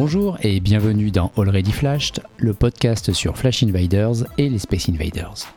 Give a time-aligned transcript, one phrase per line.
[0.00, 5.52] Bonjour et bienvenue dans Already Flashed, le podcast sur Flash Invaders et les Space Invaders.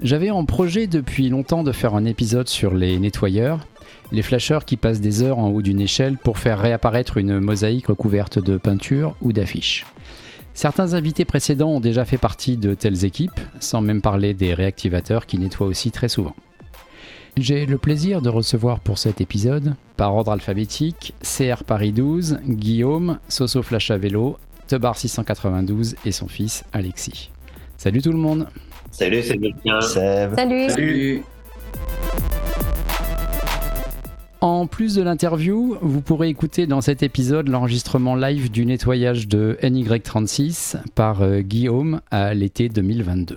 [0.00, 3.66] J'avais en projet depuis longtemps de faire un épisode sur les nettoyeurs,
[4.12, 7.88] les flasheurs qui passent des heures en haut d'une échelle pour faire réapparaître une mosaïque
[7.88, 9.84] recouverte de peinture ou d'affiches.
[10.54, 15.26] Certains invités précédents ont déjà fait partie de telles équipes, sans même parler des réactivateurs
[15.26, 16.36] qui nettoient aussi très souvent.
[17.36, 23.18] J'ai le plaisir de recevoir pour cet épisode, par ordre alphabétique, CR Paris 12, Guillaume,
[23.28, 24.38] Soso Flash à vélo,
[24.68, 27.30] Tebar 692 et son fils Alexis.
[27.76, 28.46] Salut tout le monde.
[28.92, 30.70] Salut Sébastien Salut.
[30.70, 31.22] Salut.
[34.40, 39.58] En plus de l'interview, vous pourrez écouter dans cet épisode l'enregistrement live du nettoyage de
[39.62, 43.36] NY36 par euh, Guillaume à l'été 2022.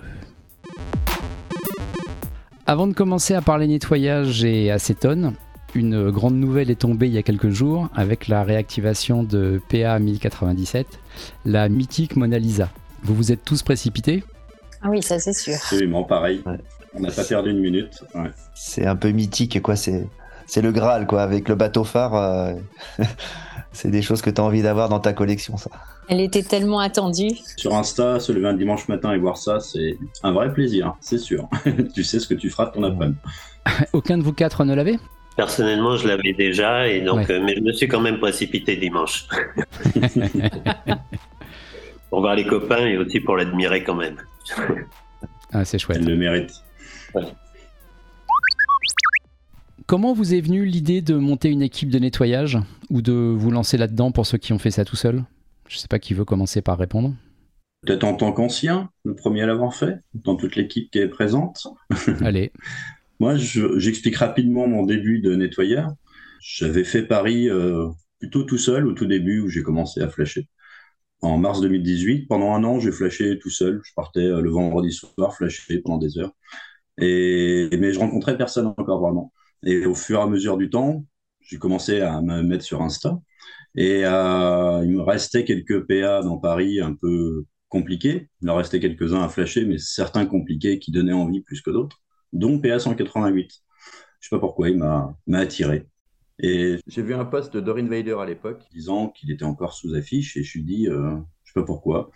[2.70, 5.32] Avant de commencer à parler nettoyage et acétone,
[5.74, 9.98] une grande nouvelle est tombée il y a quelques jours avec la réactivation de PA
[9.98, 10.86] 1097,
[11.46, 12.68] la mythique Mona Lisa.
[13.04, 14.22] Vous vous êtes tous précipités?
[14.82, 15.54] Ah oui, ça c'est sûr.
[15.54, 16.42] Absolument pareil.
[16.44, 16.58] Ouais.
[16.92, 18.04] On n'a pas perdu une minute.
[18.14, 18.28] Ouais.
[18.54, 19.74] C'est un peu mythique, quoi.
[19.74, 20.06] C'est,
[20.48, 21.22] c'est le Graal, quoi.
[21.22, 22.54] Avec le bateau phare, euh,
[23.72, 25.70] c'est des choses que tu as envie d'avoir dans ta collection, ça.
[26.08, 27.30] Elle était tellement attendue.
[27.56, 31.18] Sur Insta, se lever un dimanche matin et voir ça, c'est un vrai plaisir, c'est
[31.18, 31.48] sûr.
[31.94, 33.18] tu sais ce que tu feras de ton après-midi.
[33.92, 34.98] Aucun de vous quatre ne l'avait?
[35.36, 37.30] Personnellement, je l'avais déjà, et donc, Ouais.
[37.30, 39.28] euh, mais je me suis quand même précipité dimanche.
[42.10, 44.16] pour voir les copains et aussi pour l'admirer quand même.
[45.52, 45.98] Ah, c'est chouette.
[46.00, 46.50] Elle le mérite.
[49.88, 52.58] Comment vous est venue l'idée de monter une équipe de nettoyage
[52.90, 55.24] ou de vous lancer là-dedans pour ceux qui ont fait ça tout seul
[55.66, 57.14] Je sais pas qui veut commencer par répondre.
[57.86, 61.68] Peut-être en tant qu'ancien, le premier à l'avoir fait, dans toute l'équipe qui est présente.
[62.20, 62.52] Allez,
[63.18, 65.90] Moi, je- j'explique rapidement mon début de nettoyeur.
[66.42, 67.88] J'avais fait Paris euh,
[68.20, 70.48] plutôt tout seul au tout début où j'ai commencé à flasher.
[71.22, 73.80] En mars 2018, pendant un an, j'ai flashé tout seul.
[73.84, 76.32] Je partais euh, le vendredi soir, flasher pendant des heures.
[76.98, 79.32] Et, mais je rencontrais personne encore vraiment.
[79.64, 81.04] Et au fur et à mesure du temps,
[81.40, 83.18] j'ai commencé à me mettre sur Insta.
[83.74, 88.28] Et euh, il me restait quelques PA dans Paris un peu compliqués.
[88.42, 92.00] Il en restait quelques-uns à flasher, mais certains compliqués qui donnaient envie plus que d'autres
[92.32, 93.52] dont PA 188.
[94.20, 95.86] Je sais pas pourquoi, il m'a attiré.
[96.40, 99.94] Et j'ai vu un post de Dorin Vader à l'époque disant qu'il était encore sous
[99.94, 102.10] affiche et je suis dit, euh, je sais pas pourquoi.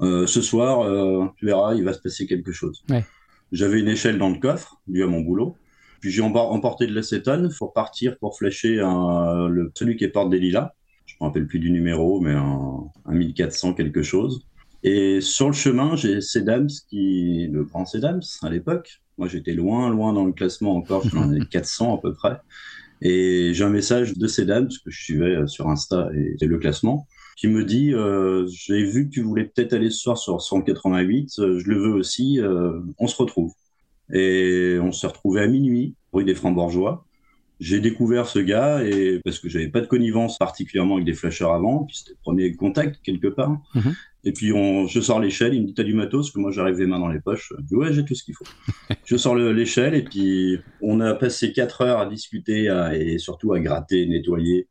[0.00, 2.82] Euh, ce soir, euh, tu verras, il va se passer quelque chose.
[2.88, 3.04] Ouais.
[3.52, 5.56] J'avais une échelle dans le coffre, dû à mon boulot.
[6.00, 10.30] Puis j'ai emporté de l'acétone pour partir pour flasher un- le, celui qui est porte
[10.30, 10.72] des lilas.
[11.06, 14.46] Je me rappelle plus du numéro, mais un, un 1400 quelque chose.
[14.82, 19.00] Et sur le chemin, j'ai Sedams, qui, le grand Sedams à l'époque.
[19.18, 22.38] Moi, j'étais loin, loin dans le classement encore, j'en ai 400 à peu près.
[23.02, 26.58] Et j'ai un message de Sedams que je suivais euh, sur Insta et, et le
[26.58, 27.06] classement,
[27.36, 31.30] qui me dit euh, J'ai vu que tu voulais peut-être aller ce soir sur 188,
[31.38, 33.52] euh, je le veux aussi, euh, on se retrouve.
[34.12, 37.06] Et on s'est retrouvé à minuit, rue des Francs-Bourgeois.
[37.60, 41.52] J'ai découvert ce gars et parce que j'avais pas de connivence particulièrement avec des flasheurs
[41.52, 43.58] avant, puis c'était le premier contact quelque part.
[43.74, 43.94] Mhm.
[44.24, 46.78] Et puis on, je sors l'échelle, il me dit t'as du matos, que moi j'arrive
[46.78, 47.52] les mains dans les poches.
[47.58, 48.46] Je dis ouais j'ai tout ce qu'il faut.
[49.04, 53.18] je sors le- l'échelle et puis on a passé quatre heures à discuter à- et
[53.18, 54.66] surtout à gratter, nettoyer,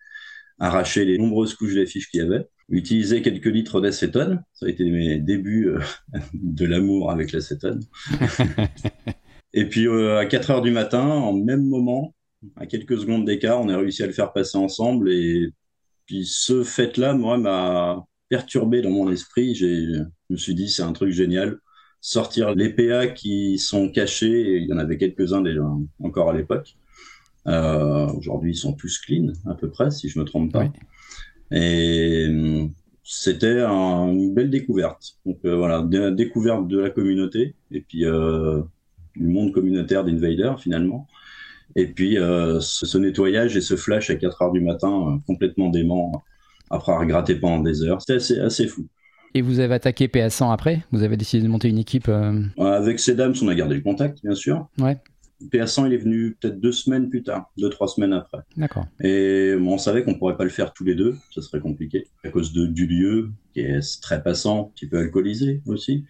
[0.57, 4.44] arracher les nombreuses couches d'affiches qu'il y avait, utiliser quelques litres d'acétone.
[4.53, 5.79] Ça a été mes débuts euh,
[6.33, 7.81] de l'amour avec l'acétone.
[9.54, 12.14] et puis euh, à 4 heures du matin, en même moment,
[12.56, 15.12] à quelques secondes d'écart, on a réussi à le faire passer ensemble.
[15.12, 15.50] Et
[16.06, 19.56] puis ce fait-là, moi, m'a perturbé dans mon esprit.
[19.56, 21.58] J'ai, je me suis dit, c'est un truc génial.
[22.02, 25.64] Sortir les PA qui sont cachés, et il y en avait quelques-uns déjà
[26.02, 26.76] encore à l'époque.
[27.48, 30.64] Euh, Aujourd'hui, ils sont tous clean, à peu près, si je me trompe pas.
[31.52, 32.28] Et
[33.04, 35.18] c'était un- une belle découverte.
[35.26, 38.62] Donc euh, voilà, dé- découverte de la communauté et puis euh,
[39.19, 41.07] du monde communautaire d'Invader finalement.
[41.75, 45.18] Et puis euh, ce, ce nettoyage et ce flash à 4 heures du matin, euh,
[45.27, 46.24] complètement dément,
[46.69, 48.01] après avoir gratté pendant des heures.
[48.01, 48.88] C'était assez, assez fou.
[49.36, 50.83] et vous avez attaqué PA100 après?
[50.92, 54.19] Vous avez décidé de monter une équipe euh, Avec Sedams, on a gardé le contact,
[54.24, 54.68] bien sûr.
[54.80, 54.98] Ouais.
[55.54, 58.39] PA100, il est venu peut-être deux semaines plus tard, deux, trois semaines après.
[58.57, 58.86] D'accord.
[59.01, 62.07] Et bon, on savait qu'on pourrait pas le faire tous les deux, ça serait compliqué,
[62.25, 66.04] à cause de, du lieu, qui est très passant, un petit peu alcoolisé aussi.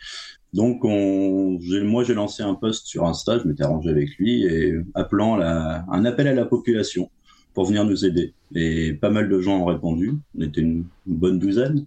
[0.53, 4.75] Donc, on, moi, j'ai lancé un post sur Insta, je m'étais arrangé avec lui, et
[4.95, 7.09] appelant la, un appel à la population
[7.53, 8.33] pour venir nous aider.
[8.55, 11.85] Et pas mal de gens ont répondu, on était une, bonne douzaine,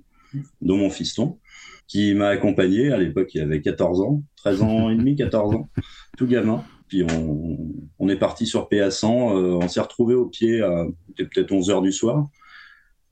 [0.61, 1.39] dont mon fiston,
[1.89, 5.69] qui m'a accompagné, à l'époque il avait 14 ans, 13 ans et demi, 14 ans,
[6.17, 6.63] tout gamin.
[6.89, 7.59] Puis on,
[7.99, 10.87] on est parti sur PA100, on s'est retrouvé au pied à
[11.17, 12.29] peut-être 11 heures du soir.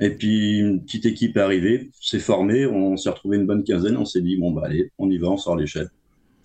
[0.00, 3.98] Et puis une petite équipe est arrivée, s'est formée, on s'est retrouvé une bonne quinzaine,
[3.98, 5.90] on s'est dit bon bah allez, on y va, on sort l'échelle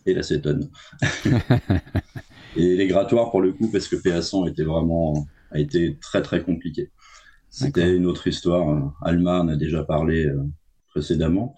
[0.05, 0.69] et l'acétone.
[2.57, 6.43] et les grattoirs pour le coup parce que PA100 était vraiment a été très très
[6.43, 6.91] compliqué.
[7.49, 8.93] C'était une autre histoire.
[9.01, 10.43] Alma en a déjà parlé euh,
[10.89, 11.55] précédemment.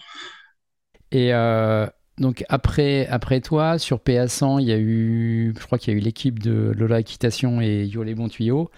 [1.12, 1.88] Et euh,
[2.18, 6.00] donc après, après toi, sur PA100, il y a eu, je crois qu'il y a
[6.00, 8.72] eu l'équipe de Lola Équitation et Yo les bons tuyaux.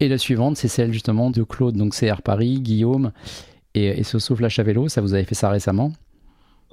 [0.00, 3.12] Et la suivante, c'est celle justement de Claude, donc CR Paris, Guillaume
[3.74, 4.88] et, et Soso Flash à vélo.
[4.88, 5.92] Ça, vous avez fait ça récemment?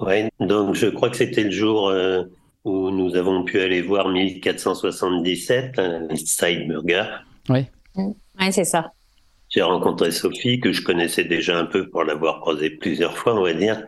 [0.00, 2.22] Oui, donc je crois que c'était le jour euh,
[2.64, 5.80] où nous avons pu aller voir 1477,
[6.16, 7.04] Side Burger.
[7.48, 7.66] Oui.
[7.96, 8.14] Oui,
[8.50, 8.92] c'est ça.
[9.50, 13.42] J'ai rencontré Sophie, que je connaissais déjà un peu pour l'avoir croisée plusieurs fois, on
[13.42, 13.84] va dire.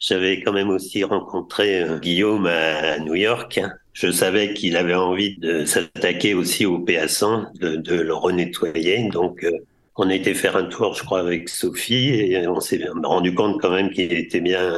[0.00, 3.60] J'avais quand même aussi rencontré euh, Guillaume à New York.
[3.92, 9.08] Je savais qu'il avait envie de s'attaquer aussi au PA100, de, de le renettoyer.
[9.10, 9.50] Donc, euh,
[9.96, 13.60] on a été faire un tour, je crois, avec Sophie et on s'est rendu compte
[13.60, 14.72] quand même qu'il était bien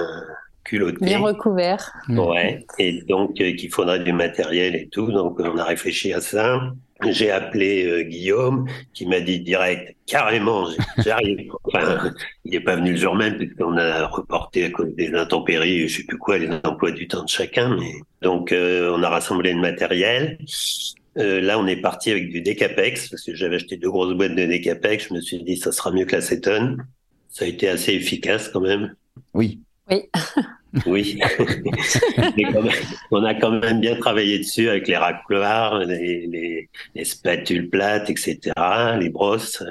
[0.64, 1.04] culotté.
[1.04, 1.92] Bien recouvert.
[2.08, 2.64] Ouais.
[2.78, 5.10] Et donc, euh, qu'il faudrait du matériel et tout.
[5.12, 6.60] Donc, on a réfléchi à ça.
[7.10, 10.68] J'ai appelé euh, Guillaume qui m'a dit direct, carrément,
[10.98, 11.50] j'arrive.
[11.64, 12.12] enfin,
[12.44, 15.98] il n'est pas venu le jour même puisqu'on a reporté à cause des intempéries, je
[15.98, 17.76] sais plus quoi, les emplois du temps de chacun.
[17.76, 17.92] Mais...
[18.20, 20.38] Donc, euh, on a rassemblé le matériel.
[21.18, 24.34] Euh, là, on est parti avec du Decapex parce que j'avais acheté deux grosses boîtes
[24.34, 25.08] de Decapex.
[25.08, 26.86] Je me suis dit, ça sera mieux que l'acétone.
[27.28, 28.94] Ça a été assez efficace quand même.
[29.34, 29.60] Oui.
[29.90, 30.08] Oui.
[30.86, 31.20] Oui,
[33.10, 38.08] on a quand même bien travaillé dessus avec les racloirs, les, les, les, spatules plates,
[38.08, 38.52] etc.,
[38.98, 39.62] les brosses.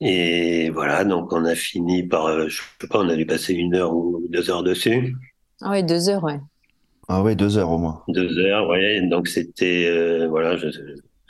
[0.00, 3.74] Et voilà, donc on a fini par, je sais pas, on a dû passer une
[3.74, 5.14] heure ou deux heures dessus.
[5.60, 6.40] Ah oui, deux heures, ouais.
[7.08, 8.02] Ah ouais, deux heures au moins.
[8.08, 9.00] Deux heures, ouais.
[9.08, 10.56] Donc c'était, euh, voilà.
[10.56, 10.68] Je...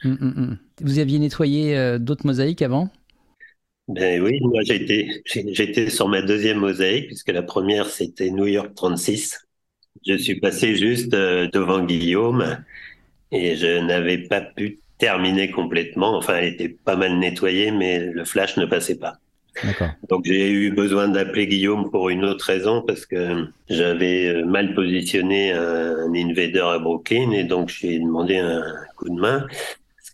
[0.05, 0.59] Hum, hum, hum.
[0.83, 2.91] Vous aviez nettoyé euh, d'autres mosaïques avant?
[3.89, 8.75] Ben oui, moi j'étais j'étais sur ma deuxième mosaïque puisque la première c'était New York
[8.75, 9.47] 36.
[10.07, 12.59] Je suis passé juste euh, devant Guillaume
[13.33, 16.17] et je n'avais pas pu terminer complètement.
[16.17, 19.15] Enfin, elle était pas mal nettoyée, mais le flash ne passait pas.
[20.09, 24.75] Donc j'ai eu besoin d'appeler Guillaume pour une autre raison parce que j'avais euh, mal
[24.75, 28.63] positionné un invader à Brooklyn et donc j'ai demandé un
[28.97, 29.47] coup de main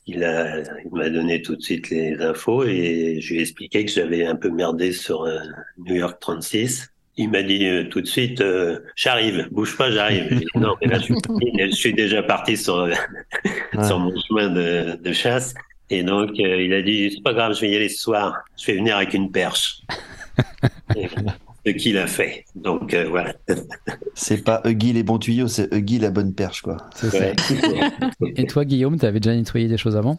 [0.07, 3.85] il a, il m'a donné tout de suite les infos et je lui ai expliqué
[3.85, 5.39] que j'avais un peu merdé sur euh,
[5.79, 6.91] New York 36.
[7.17, 10.45] Il m'a dit euh, tout de suite, euh, j'arrive, bouge pas, j'arrive.
[10.57, 11.15] non, mais là, je suis,
[11.59, 12.89] je suis déjà parti sur,
[13.87, 15.55] sur mon chemin de, de, chasse.
[15.91, 18.43] Et donc, il a dit, c'est pas grave, je vais y aller ce soir.
[18.59, 19.83] Je vais venir avec une perche.
[21.65, 22.45] ce qu'il a fait.
[22.55, 23.35] Donc euh, voilà.
[24.15, 26.77] C'est pas Huggy les bons tuyaux, c'est Huggy la bonne perche, quoi.
[27.03, 27.35] Ouais.
[28.37, 30.19] Et toi, Guillaume, tu avais déjà nettoyé des choses avant?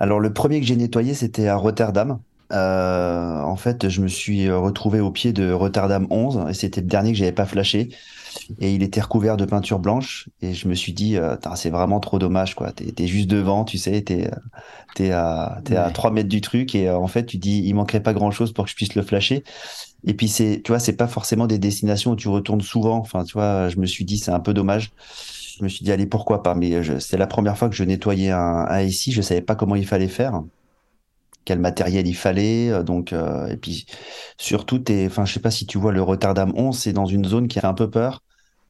[0.00, 2.20] Alors, le premier que j'ai nettoyé, c'était à Rotterdam.
[2.52, 6.86] Euh, en fait, je me suis retrouvé au pied de Rotterdam 11 et c'était le
[6.86, 7.90] dernier que j'avais pas flashé.
[8.60, 12.00] Et il était recouvert de peinture blanche et je me suis dit, euh, c'est vraiment
[12.00, 12.72] trop dommage quoi.
[12.72, 14.30] T'es es juste devant, tu sais, t'es
[14.98, 18.02] es à es à 3 mètres du truc et en fait tu dis, il manquerait
[18.02, 19.44] pas grand chose pour que je puisse le flasher.
[20.06, 22.98] Et puis c'est, tu vois, c'est pas forcément des destinations où tu retournes souvent.
[22.98, 24.92] Enfin, tu vois, je me suis dit c'est un peu dommage.
[25.58, 26.54] Je me suis dit allez pourquoi pas?
[26.54, 29.12] Mais c'est la première fois que je nettoyais un, un ici.
[29.12, 30.42] Je savais pas comment il fallait faire,
[31.44, 32.70] quel matériel il fallait.
[32.70, 33.86] Euh, donc euh, et puis
[34.38, 37.24] surtout, t'es, enfin, je sais pas si tu vois le Rotterdam 11, c'est dans une
[37.24, 38.22] zone qui a un peu peur.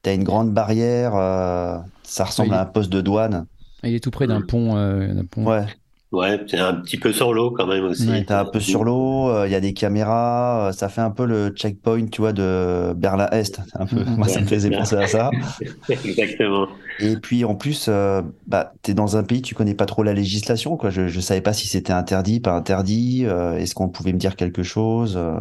[0.02, 1.14] T'as une grande barrière.
[1.16, 3.46] Euh, ça ressemble à un poste de douane.
[3.82, 5.46] Il est tout près d'un pont, d'un pont.
[5.46, 5.66] Ouais.
[6.10, 8.08] Ouais, c'est un petit peu sur l'eau quand même aussi.
[8.08, 11.26] Ouais, t'es un peu sur l'eau, il y a des caméras, ça fait un peu
[11.26, 13.60] le checkpoint, tu vois, de Berlin-Est.
[13.74, 15.30] Un peu, moi, ça me faisait penser à ça.
[15.88, 16.68] Exactement.
[17.00, 20.14] Et puis en plus, euh, bah, t'es dans un pays, tu connais pas trop la
[20.14, 20.90] législation, quoi.
[20.90, 23.24] Je, je savais pas si c'était interdit, pas interdit.
[23.24, 25.38] Euh, Est-ce qu'on pouvait me dire quelque chose euh,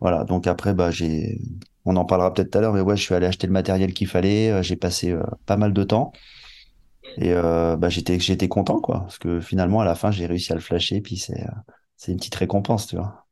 [0.00, 0.24] Voilà.
[0.24, 1.38] Donc après, bah, j'ai,
[1.84, 3.94] on en parlera peut-être tout à l'heure, mais ouais, je suis allé acheter le matériel
[3.94, 4.62] qu'il fallait.
[4.62, 5.14] J'ai passé
[5.46, 6.12] pas mal de temps.
[7.16, 10.52] Et euh, bah, j'étais j'étais content quoi, parce que finalement à la fin j'ai réussi
[10.52, 11.44] à le flasher, puis c'est
[11.96, 13.26] c'est une petite récompense, tu vois.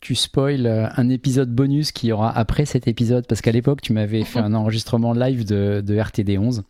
[0.00, 3.92] Tu spoil un épisode bonus qui y aura après cet épisode, parce qu'à l'époque tu
[3.92, 6.64] m'avais fait un enregistrement live de, de RTD 11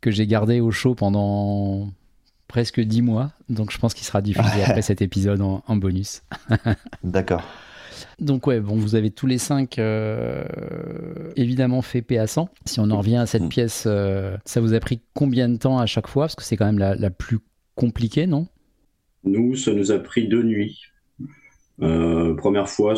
[0.00, 1.88] que j'ai gardé au chaud pendant
[2.48, 6.22] presque 10 mois, donc je pense qu'il sera diffusé après cet épisode en, en bonus.
[7.02, 7.42] D'accord.
[8.20, 10.44] Donc ouais, bon, vous avez tous les cinq euh,
[11.36, 12.48] évidemment fait PA100.
[12.64, 15.78] Si on en revient à cette pièce, euh, ça vous a pris combien de temps
[15.78, 16.24] à chaque fois?
[16.24, 17.38] Parce que c'est quand même la, la, plus
[17.74, 18.46] compliquée, non?
[19.24, 20.80] Nous, ça nous a pris deux nuits.
[21.80, 22.94] Euh, première fois,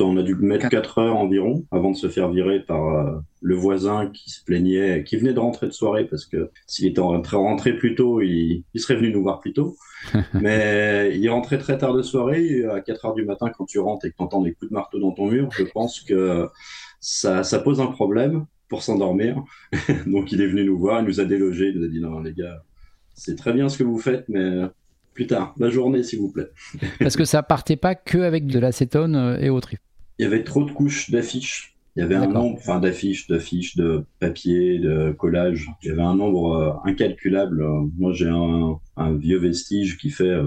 [0.00, 3.54] on a dû mettre 4 heures environ avant de se faire virer par euh, le
[3.54, 7.76] voisin qui se plaignait, qui venait de rentrer de soirée parce que s'il était rentré
[7.76, 9.76] plus tôt, il, serait venu nous voir plus tôt.
[10.34, 12.64] Mais il est rentré très tard de soirée.
[12.64, 14.74] à 4 heures du matin, quand tu rentres et que tu entends des coups de
[14.74, 16.48] marteau dans ton mur, je pense que
[17.00, 19.42] ça, ça pose un problème pour s'endormir.
[20.06, 22.20] Donc il est venu nous voir, il nous a délogé, il nous a dit non
[22.20, 22.62] les gars,
[23.14, 24.66] c'est très bien ce que vous faites, mais
[25.16, 26.50] plus tard, la journée s'il vous plaît.
[27.00, 29.70] Parce que ça partait pas que avec de l'acétone euh, et autres.
[30.18, 31.76] Il y avait trop de couches d'affiches.
[31.94, 35.70] Il y avait un nombre, enfin d'affiches, d'affiches, de papier, de collage.
[35.82, 37.64] Il y avait un nombre euh, incalculable.
[37.96, 40.38] Moi, j'ai un, vieux vestige qui fait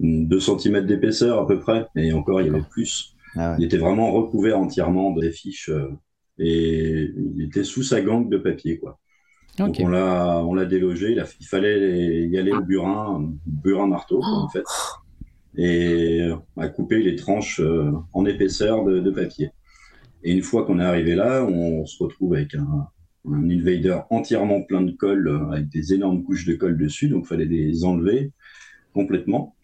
[0.00, 3.14] 2 euh, cm d'épaisseur à peu près, et encore, il y avait plus.
[3.36, 5.70] Ah il était vraiment recouvert entièrement d'affiches
[6.40, 8.98] et il était sous sa gangue de papier, quoi.
[9.58, 11.16] Donc on l'a, on l'a délogé.
[11.40, 14.64] Il, fallait y aller au burin, burin marteau en fait,
[15.56, 19.50] et à couper les tranches euh, en épaisseur de, papier.
[20.22, 22.88] Et une fois qu'on est arrivé là, on se retrouve avec un,
[23.26, 27.08] invader entièrement plein de colle, euh, avec des énormes couches de colle dessus.
[27.08, 28.32] Donc il fallait les enlever
[28.92, 29.54] complètement.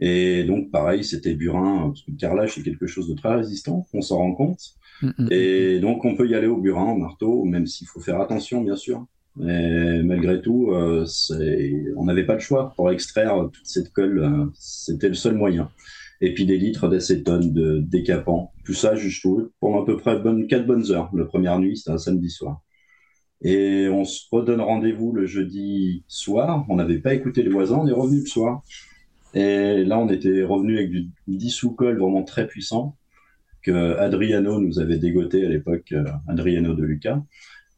[0.00, 3.86] Et donc pareil, c'était burin, parce que le carrelage c'est quelque chose de très résistant,
[3.92, 4.60] on s'en rend compte.
[5.02, 8.00] Mm, mm, et donc on peut y aller au burin, au marteau, même s'il faut
[8.00, 9.04] faire attention bien sûr.
[9.38, 11.06] Mais malgré tout, euh,
[11.96, 14.18] on n'avait pas le choix pour extraire toute cette colle.
[14.18, 15.70] Euh, c'était le seul moyen.
[16.20, 18.52] Et puis des litres d'acétone, de décapant.
[18.64, 21.10] Tout ça, je trouve, pendant à peu près bonne, 4 bonnes heures.
[21.14, 22.60] La première nuit, c'était un samedi soir.
[23.42, 26.66] Et on se redonne rendez-vous le jeudi soir.
[26.68, 28.62] On n'avait pas écouté les voisins, on est revenu le soir.
[29.34, 32.96] Et là, on était revenu avec du dissous colle vraiment très puissant
[33.62, 37.20] que Adriano nous avait dégoté à l'époque, euh, Adriano de Lucas.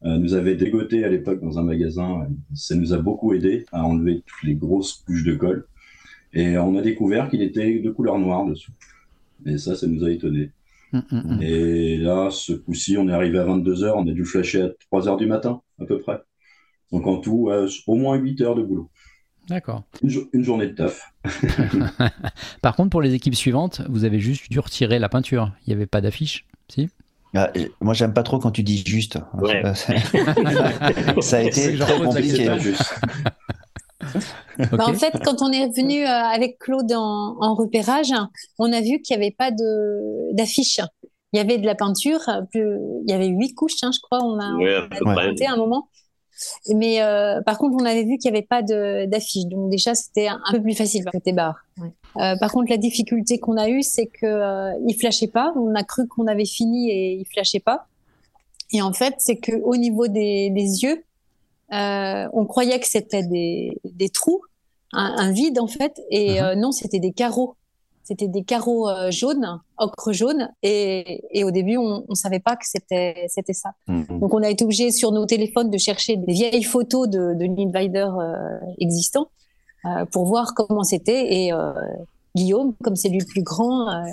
[0.03, 2.27] Euh, nous avait dégoté à l'époque dans un magasin.
[2.55, 5.67] Ça nous a beaucoup aidé à enlever toutes les grosses couches de colle.
[6.33, 8.71] Et on a découvert qu'il était de couleur noire dessous.
[9.45, 10.51] Et ça, ça nous a étonné.
[10.93, 11.41] Hum, hum, hum.
[11.41, 13.97] Et là, ce coup-ci, on est arrivé à 22 heures.
[13.97, 16.19] On a dû flasher à 3 heures du matin, à peu près.
[16.91, 17.49] Donc en tout,
[17.87, 18.89] au moins 8 heures de boulot.
[19.47, 19.83] D'accord.
[20.01, 21.13] Une, journée de taf.
[22.61, 25.51] Par contre, pour les équipes suivantes, vous avez juste dû retirer la peinture.
[25.65, 26.89] Il n'y avait pas d'affiche, si?
[27.33, 29.17] Ah, moi, j'aime pas trop quand tu dis juste.
[31.21, 32.49] ça a été très compliqué.
[34.71, 38.13] Bah, en fait, quand on est venu euh, avec Claude en, repérage,
[38.59, 39.51] on a vu qu'il n'y avait pas
[40.33, 40.81] d'affiche.
[41.33, 42.19] Il y avait de la peinture,
[42.51, 42.77] plus...
[43.05, 44.21] il y avait huit couches, hein, je crois.
[44.21, 44.51] On a,
[45.05, 45.87] on a un moment.
[46.73, 49.45] Mais euh, par contre, on avait vu qu'il n'y avait pas d'affiche.
[49.45, 51.63] Donc déjà, c'était un, peu plus facile côté barre.
[52.17, 55.53] Euh, par contre, la difficulté qu'on a eue, c'est qu'il euh, ne flashait pas.
[55.55, 57.87] On a cru qu'on avait fini et il flashait pas.
[58.73, 61.03] Et en fait, c'est qu'au niveau des, yeux,
[61.71, 64.41] on croyait que c'était des, trous,
[64.93, 65.99] un, vide en fait.
[66.09, 66.57] Et uh-huh.
[66.57, 67.55] non, c'était des carreaux.
[68.03, 72.55] C'était des carreaux euh, jaunes, ocre jaune, et, et au début, on ne savait pas
[72.55, 73.71] que c'était c'était ça.
[73.87, 74.19] Mhm.
[74.19, 77.45] Donc, on a été obligé sur nos téléphones de chercher des vieilles photos de, de
[77.45, 79.27] l'invader euh, existant
[79.85, 81.33] euh, pour voir comment c'était.
[81.33, 81.51] Et
[82.35, 84.05] Guillaume, comme c'est lui le plus grand,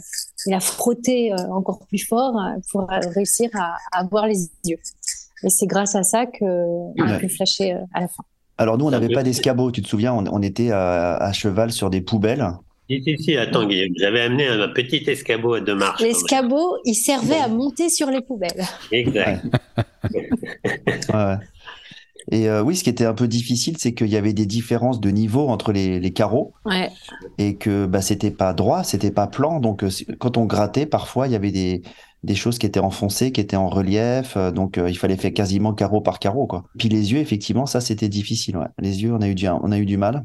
[0.47, 2.35] il a frotté encore plus fort
[2.73, 4.79] pour réussir à, à voir les yeux.
[5.45, 8.25] Et c'est grâce à ça qu'on a pu flasher à la fin.
[8.61, 11.71] Alors nous, on n'avait pas d'escabeau, tu te souviens, on, on était à, à, cheval
[11.71, 12.45] sur des poubelles
[12.89, 13.95] si, si, si, attends, Guillaume.
[13.97, 16.01] J'avais amené un petit escabeau à deux marches.
[16.01, 18.65] L'escabeau, il servait à monter sur les poubelles.
[18.93, 19.45] Exact.
[21.15, 21.37] ouais.
[22.31, 25.01] Et euh, oui, ce qui était un peu difficile, c'est qu'il y avait des différences
[25.01, 26.53] de niveau entre les, les carreaux.
[26.67, 26.91] Ouais.
[27.39, 29.61] Et que bah, c'était pas droit, c'était pas plan.
[29.61, 31.83] Donc, euh, quand on grattait, parfois, il y avait des,
[32.25, 34.37] des choses qui étaient enfoncées, qui étaient en relief.
[34.37, 36.47] Euh, donc, il fallait faire quasiment carreau par carreau.
[36.47, 36.65] Quoi.
[36.79, 38.59] Puis les yeux, effectivement, ça, c'était difficile.
[38.59, 38.67] Ouais.
[38.79, 40.25] Les yeux, on a eu du, on a eu du mal.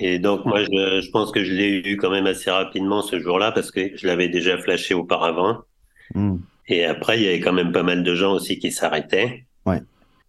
[0.00, 3.20] Et donc moi, je, je pense que je l'ai eu quand même assez rapidement ce
[3.20, 5.58] jour-là parce que je l'avais déjà flashé auparavant.
[6.14, 6.38] Hmm.
[6.68, 9.44] Et après, il y avait quand même pas mal de gens aussi qui s'arrêtaient.
[9.66, 9.80] Ouais.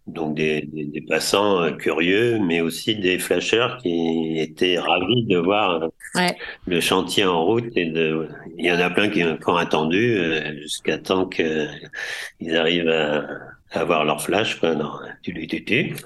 [0.08, 5.38] Donc des, des, des, passants euh, curieux, mais aussi des flasheurs qui étaient ravis de
[5.38, 6.36] voir ouais.
[6.66, 7.74] le chantier en route.
[7.76, 8.28] Et de...
[8.58, 13.24] Il y en a plein qui, ont attendu euh, jusqu'à temps qu'ils arrivent à,
[13.70, 14.56] à avoir leur flash.
[14.56, 14.74] Quoi.
[14.74, 14.90] Non,
[15.22, 15.96] tu, tu, tu.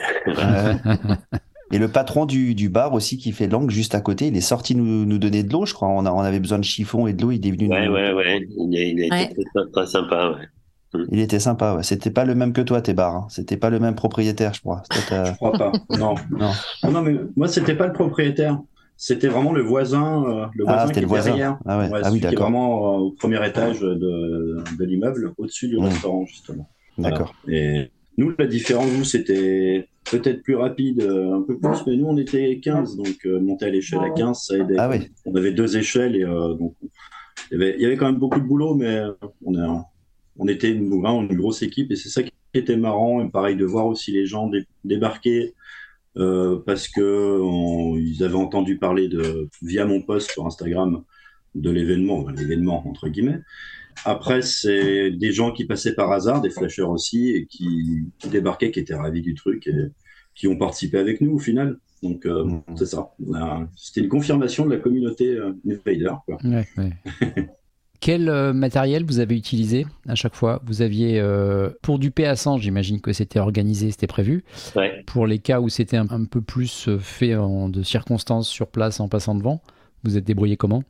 [1.73, 4.41] Et le patron du, du, bar aussi qui fait l'angle juste à côté, il est
[4.41, 5.89] sorti nous, nous donner de l'eau, je crois.
[5.89, 7.69] On, a, on, avait besoin de chiffon et de l'eau, il est venu.
[7.69, 7.93] Ouais, nous...
[7.93, 8.47] ouais, ouais.
[8.57, 10.31] Il, il a été très, très, sympa.
[10.31, 10.47] Ouais.
[10.95, 11.07] Hmm.
[11.11, 11.83] Il était sympa, ouais.
[11.83, 13.17] C'était pas le même que toi, tes bars.
[13.17, 13.27] Hein.
[13.31, 14.83] C'était pas le même propriétaire, je crois.
[14.93, 15.73] Je crois pas.
[15.99, 16.15] Non.
[16.31, 16.53] non.
[16.91, 18.61] non, mais moi, c'était pas le propriétaire.
[18.97, 21.31] C'était vraiment le voisin, euh, le ah, voisin qui le voisin.
[21.31, 21.59] derrière.
[21.67, 21.91] Ah, ouais.
[22.03, 22.45] ah oui, d'accord.
[22.45, 25.85] vraiment euh, au premier étage de, de l'immeuble, au-dessus du mmh.
[25.85, 26.71] restaurant, justement.
[26.97, 27.35] D'accord.
[27.45, 27.59] Voilà.
[27.59, 32.07] Et nous, la différence, vous, c'était peut-être plus rapide, euh, un peu plus, mais nous,
[32.07, 34.77] on était 15, donc euh, monter à l'échelle à 15, ça aidait.
[34.79, 35.09] Ah oui.
[35.25, 36.75] On avait deux échelles et euh, donc
[37.51, 39.03] il y, avait, quand même beaucoup de boulot, mais
[39.45, 39.83] on,
[40.39, 43.25] on était une, une grosse équipe et c'est ça qui était marrant.
[43.25, 44.51] Et pareil, de voir aussi les gens
[44.85, 45.55] débarquer
[46.17, 47.41] euh, parce que
[47.99, 51.03] ils avaient entendu parler de, via mon post sur Instagram
[51.55, 53.41] de l'événement, l'événement entre guillemets.
[54.05, 58.81] Après, c'est des gens qui passaient par hasard, des flashers aussi, et qui, débarquaient, qui
[58.81, 59.91] étaient ravis du truc et
[60.35, 61.79] qui ont participé avec nous au final.
[62.03, 62.63] Donc, euh, mm.
[62.77, 63.11] c'est ça.
[63.77, 66.15] C'était une confirmation de la communauté euh, Invader.
[66.27, 66.39] Quoi.
[66.45, 66.67] Ouais,
[68.01, 70.63] Quel euh, matériel vous avez utilisé à chaque fois?
[70.67, 74.45] Vous aviez, euh, pour du PA100, j'imagine que c'était organisé, c'était prévu.
[75.07, 79.09] Pour les cas où c'était un, peu plus fait en, de circonstances sur place en
[79.09, 79.63] passant devant,
[80.05, 80.85] vous êtes débrouillé comment?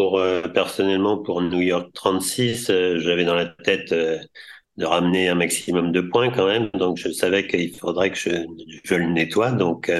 [0.00, 0.20] Pour,
[0.54, 2.66] Personnellement, pour New York 36,
[2.96, 6.70] j'avais dans la tête de ramener un maximum de points quand même.
[6.74, 9.52] Donc je savais qu'il faudrait que je, le nettoie.
[9.52, 9.90] Donc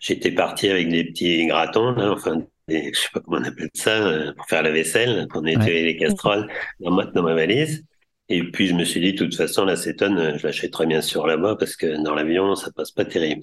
[0.00, 3.90] j'étais parti avec des petits gratons, là, enfin je sais pas comment on appelle ça,
[3.90, 7.84] euh, pour faire la vaisselle, pour nettoyer les casseroles dans ma, dans ma valise.
[8.28, 11.02] Et puis je me suis dit, de toute façon, l'acétone, euh, je l'achète très bien
[11.02, 13.42] sur là-bas parce que dans l'avion, ça passe pas terrible.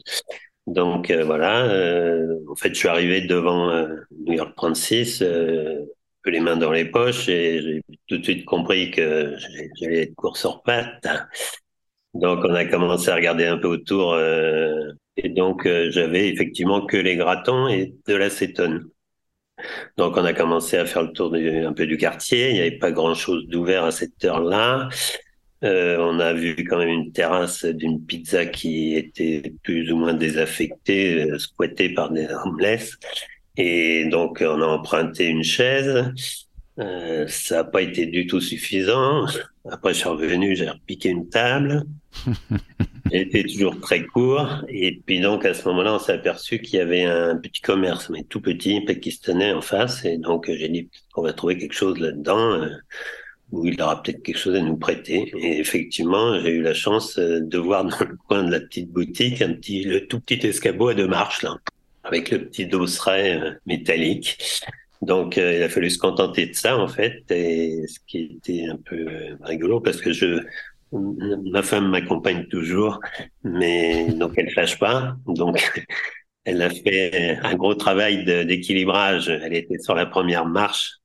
[0.68, 1.66] Donc euh, voilà,
[2.50, 7.28] en fait, je suis arrivé devant New York 36, peu les mains dans les poches,
[7.30, 9.36] et j'ai tout de suite compris que
[9.80, 11.08] j'allais être course hors patte.
[12.14, 14.18] Donc on a commencé à regarder un peu autour,
[15.18, 18.90] et donc j'avais effectivement que les gratons et de l'acétone.
[19.98, 22.50] Donc on a commencé à faire le tour un peu du quartier.
[22.50, 24.90] Il n'y avait pas grand-chose d'ouvert à cette heure-là.
[25.64, 30.14] Euh, on a vu quand même une terrasse d'une pizza qui était plus ou moins
[30.14, 32.98] désaffectée, euh, squattée par des homeless.
[33.58, 36.14] Et donc on a emprunté une chaise.
[36.80, 39.26] Euh, ça n'a pas été du tout suffisant.
[39.70, 41.84] Après, je suis revenu, j'ai repiqué une table.
[43.12, 44.64] Elle était toujours très court.
[44.70, 48.10] Et puis donc, à ce moment-là, on s'est aperçu qu'il y avait un petit commerce,
[48.10, 50.06] mais tout petit, pakistanais en face.
[50.06, 52.68] Et donc, j'ai dit qu'on va trouver quelque chose là-dedans
[53.52, 55.32] où il aura peut-être quelque chose à nous prêter.
[55.38, 58.90] Et effectivement, j'ai eu la chance euh, de voir dans le coin de la petite
[58.92, 61.58] boutique un petit, le tout petit escabeau à deux marches, là,
[62.04, 64.38] avec le petit dosseret métallique.
[65.02, 68.68] Donc, euh, il a fallu se contenter de ça, en fait, et ce qui était
[68.68, 70.40] un peu euh, rigolo parce que je,
[70.92, 73.00] ma femme m'accompagne toujours,
[73.44, 75.16] mais donc elle fâche pas.
[75.26, 75.72] Donc,
[76.46, 79.30] elle a fait un gros travail d'équilibrage.
[79.30, 80.98] Elle était sur la première marche.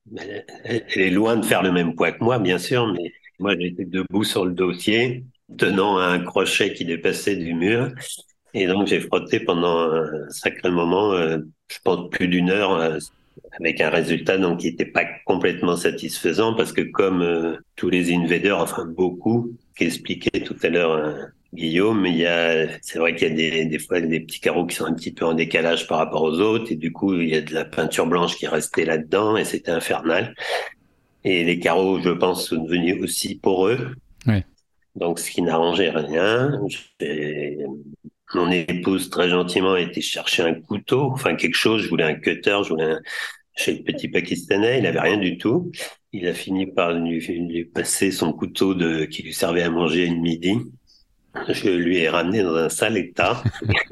[0.64, 3.85] Elle, est loin de faire le même poids que moi, bien sûr, mais moi, j'étais
[3.85, 5.25] debout sur le dossier,
[5.59, 7.90] tenant un crochet qui dépassait du mur.
[8.55, 12.99] Et donc, j'ai frotté pendant un sacré moment, euh, je pense plus d'une heure,
[13.61, 18.14] avec un résultat donc qui n'était pas complètement satisfaisant parce que comme euh, tous les
[18.14, 21.25] invaders, enfin beaucoup, qu'expliquait tout à l'heure euh,
[21.57, 24.66] Guillaume, il y a, c'est vrai qu'il y a des, des fois des petits carreaux
[24.66, 27.29] qui sont un petit peu en décalage par rapport aux autres et du coup il
[27.29, 30.35] y a de la peinture blanche qui restait là-dedans et c'était infernal.
[31.25, 33.97] Et les carreaux, je pense, sont devenus aussi poreux.
[34.95, 36.61] Donc, ce qui n'arrangeait rien.
[38.35, 41.83] Mon épouse, très gentiment, a été chercher un couteau, enfin quelque chose.
[41.83, 43.01] Je voulais un cutter, je voulais un,
[43.57, 45.73] chez le petit Pakistanais, il n'avait rien du tout.
[46.12, 50.21] Il a fini par lui, passer son couteau de, qui lui servait à manger une
[50.21, 50.59] midi.
[51.49, 53.42] Je lui ai ramené dans un sale état.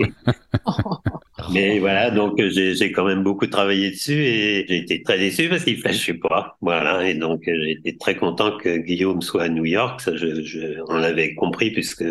[1.53, 5.65] Mais voilà, donc j'ai quand même beaucoup travaillé dessus et j'ai été très déçu parce
[5.65, 6.57] qu'il flashait pas.
[6.61, 10.01] Voilà, et donc j'ai été très content que Guillaume soit à New York.
[10.01, 12.05] Ça, je, je, on l'avait compris puisque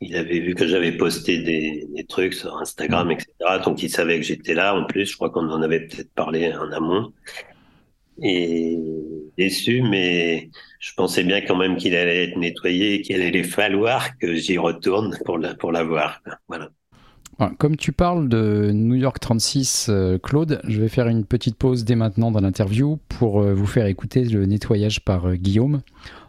[0.00, 3.12] il avait vu que j'avais posté des, des, trucs sur Instagram, mm.
[3.12, 3.28] etc.
[3.64, 4.74] Donc il savait que j'étais là.
[4.74, 7.12] En plus, je crois qu'on en avait peut-être parlé en amont.
[8.22, 8.78] Et
[9.38, 14.34] déçu, mais je pensais bien quand même qu'il allait être nettoyé, qu'il allait falloir que
[14.34, 15.72] j'y retourne pour la, pour.
[17.58, 21.84] Comme tu parles de New York 36, euh, Claude, je vais faire une petite pause
[21.84, 25.80] dès maintenant dans l'interview pour euh, vous faire écouter le nettoyage par euh, Guillaume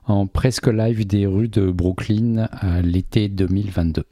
[0.05, 4.05] en presque live des rues de Brooklyn à l'été 2022.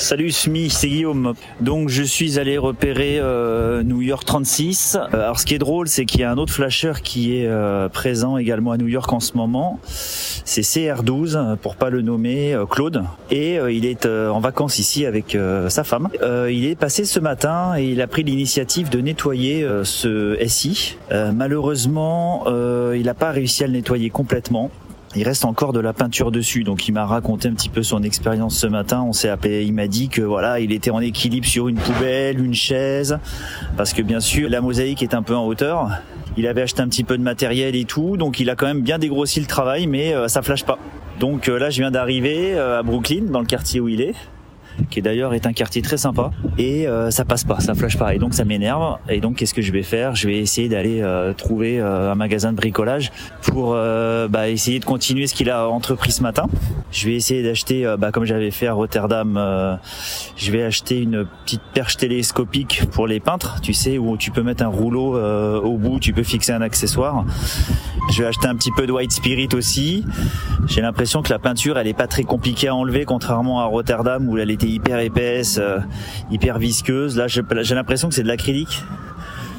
[0.00, 1.34] Salut Smi, c'est Guillaume.
[1.60, 4.96] Donc je suis allé repérer euh, New York 36.
[4.96, 7.46] Euh, alors ce qui est drôle, c'est qu'il y a un autre flasher qui est
[7.46, 9.78] euh, présent également à New York en ce moment.
[9.84, 13.04] C'est CR12, pour pas le nommer, Claude.
[13.30, 15.36] Et il est en vacances ici avec
[15.68, 16.08] sa femme.
[16.48, 20.96] il est passé ce matin et il a pris l'initiative de nettoyer ce SI.
[21.34, 22.46] malheureusement,
[22.92, 24.70] il n'a pas réussi à le nettoyer complètement
[25.16, 26.62] il reste encore de la peinture dessus.
[26.62, 29.02] Donc il m'a raconté un petit peu son expérience ce matin.
[29.02, 32.42] On s'est appelé, il m'a dit que voilà, il était en équilibre sur une poubelle,
[32.42, 33.18] une chaise,
[33.76, 35.90] parce que bien sûr la mosaïque est un peu en hauteur.
[36.36, 38.82] Il avait acheté un petit peu de matériel et tout, donc il a quand même
[38.82, 40.78] bien dégrossi le travail, mais euh, ça flash pas.
[41.18, 44.14] Donc euh, là, je viens d'arriver euh, à Brooklyn, dans le quartier où il est.
[44.90, 48.18] qui d'ailleurs est un quartier très sympa, et ça passe pas, ça flash pas, et
[48.18, 48.98] donc ça m'énerve.
[49.08, 50.14] Et donc qu'est-ce que je vais faire?
[50.14, 51.02] Je vais essayer d'aller
[51.36, 56.22] trouver un magasin de bricolage pour bah, essayer de continuer ce qu'il a entrepris ce
[56.22, 56.46] matin.
[56.92, 59.78] Je vais essayer d'acheter, bah, comme j'avais fait à Rotterdam,
[60.36, 64.42] je vais acheter une petite perche télescopique pour les peintres, tu sais, où tu peux
[64.42, 65.16] mettre un rouleau
[65.60, 67.24] au bout, tu peux fixer un accessoire.
[68.12, 70.04] Je vais acheter un petit peu de white spirit aussi.
[70.66, 74.28] J'ai l'impression que la peinture, elle est pas très compliquée à enlever, contrairement à Rotterdam
[74.28, 75.78] où elle était hyper épaisse, euh,
[76.30, 77.16] hyper visqueuse.
[77.16, 78.82] Là, j'ai l'impression que c'est de l'acrylique.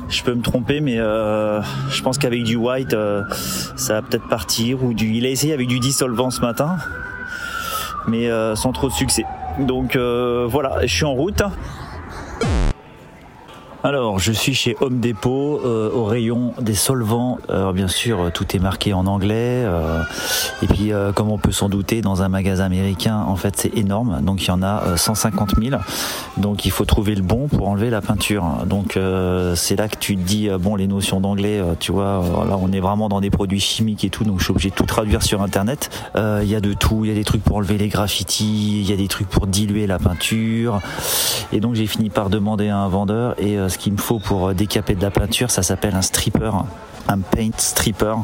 [0.10, 3.24] Je peux me tromper, mais euh, je pense qu'avec du white, euh,
[3.76, 4.84] ça va peut-être partir.
[4.84, 6.78] Ou il a essayé avec du dissolvant ce matin,
[8.08, 9.26] mais sans trop de succès.
[9.60, 11.42] Donc voilà, je suis en route.
[13.84, 17.40] Alors, je suis chez Home Depot euh, au rayon des solvants.
[17.50, 19.64] Alors, bien sûr, tout est marqué en anglais.
[19.66, 20.04] Euh,
[20.62, 23.76] et puis, euh, comme on peut s'en douter, dans un magasin américain, en fait, c'est
[23.76, 24.22] énorme.
[24.22, 25.82] Donc, il y en a 150 000.
[26.38, 28.44] Donc, il faut trouver le bon pour enlever la peinture.
[28.68, 29.00] Donc,
[29.56, 32.80] c'est là que tu te dis, bon, les notions d'anglais, tu vois, là, on est
[32.80, 34.24] vraiment dans des produits chimiques et tout.
[34.26, 35.90] Donc, je suis obligé de tout traduire sur Internet.
[36.16, 37.04] Il y a de tout.
[37.04, 38.82] Il y a des trucs pour enlever les graffitis.
[38.82, 40.82] Il y a des trucs pour diluer la peinture.
[41.52, 44.50] Et donc, j'ai fini par demander à un vendeur et ce qu'il me faut pour
[44.50, 46.52] euh, décaper de la peinture, ça s'appelle un stripper,
[47.08, 48.16] un paint stripper.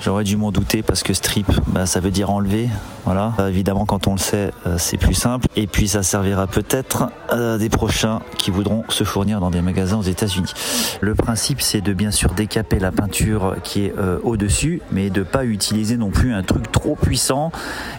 [0.00, 2.68] J'aurais dû m'en douter parce que strip, bah, ça veut dire enlever.
[3.04, 3.34] Voilà.
[3.38, 5.46] Euh, évidemment, quand on le sait, euh, c'est plus simple.
[5.54, 9.98] Et puis, ça servira peut-être à des prochains qui voudront se fournir dans des magasins
[9.98, 10.52] aux États-Unis.
[11.00, 15.44] Le principe, c'est de bien sûr décaper la peinture qui est au-dessus, mais de pas
[15.44, 17.50] utiliser non plus un truc trop puissant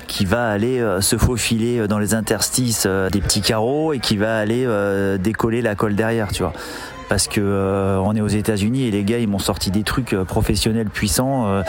[0.08, 4.68] qui va aller se faufiler dans les interstices des petits carreaux et qui va aller
[5.20, 6.54] décoller la colle derrière, tu vois
[7.14, 10.14] parce que euh, on est aux États-Unis et les gars ils m'ont sorti des trucs
[10.14, 11.62] euh, professionnels puissants euh,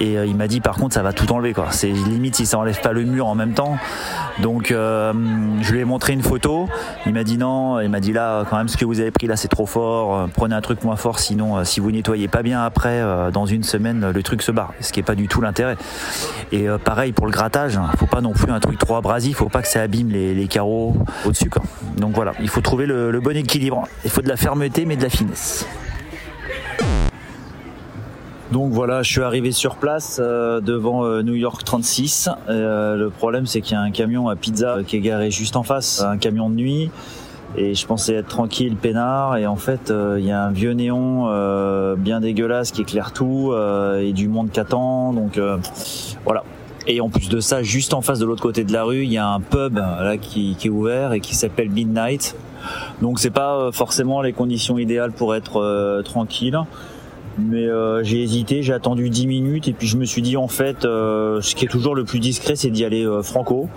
[0.00, 1.68] et il m'a dit par contre ça va tout enlever quoi.
[1.70, 3.78] C'est limite si ça enlève pas le mur en même temps.
[4.42, 6.66] Donc je lui ai montré une photo,
[7.06, 9.28] il m'a dit non, il m'a dit là quand même ce que vous avez pris
[9.28, 12.64] là c'est trop fort, prenez un truc moins fort sinon si vous nettoyez pas bien
[12.64, 13.00] après
[13.32, 15.76] dans une semaine le truc se barre, ce qui est pas du tout l'intérêt.
[16.52, 19.50] Et pareil pour le grattage, hein, faut pas non plus un truc trop abrasif, faut
[19.50, 21.62] pas que ça abîme les, carreaux au-dessus quoi.
[21.98, 23.86] Donc voilà, il faut trouver le, le bon équilibre.
[24.04, 25.66] Il faut de la fermeté mais de la finesse.
[28.52, 32.28] Donc voilà, je suis arrivé sur place euh, devant euh, New York 36.
[32.48, 35.54] Euh, le problème c'est qu'il y a un camion à pizza qui est garé juste
[35.54, 36.90] en face, un camion de nuit.
[37.56, 41.26] Et je pensais être tranquille, peinard, et en fait il y a un vieux néon
[41.96, 43.52] bien dégueulasse qui éclaire tout
[44.00, 45.12] et du monde qui attend.
[45.12, 45.40] Donc
[46.24, 46.44] voilà.
[46.86, 49.12] Et en plus de ça, juste en face de l'autre côté de la rue, il
[49.12, 52.36] y a un pub là qui, qui est ouvert et qui s'appelle Midnight.
[53.02, 56.58] Donc c'est pas euh, forcément les conditions idéales pour être euh, tranquille.
[57.38, 60.48] Mais euh, j'ai hésité, j'ai attendu 10 minutes et puis je me suis dit en
[60.48, 63.68] fait ce qui est toujours le plus discret c'est d'y aller franco.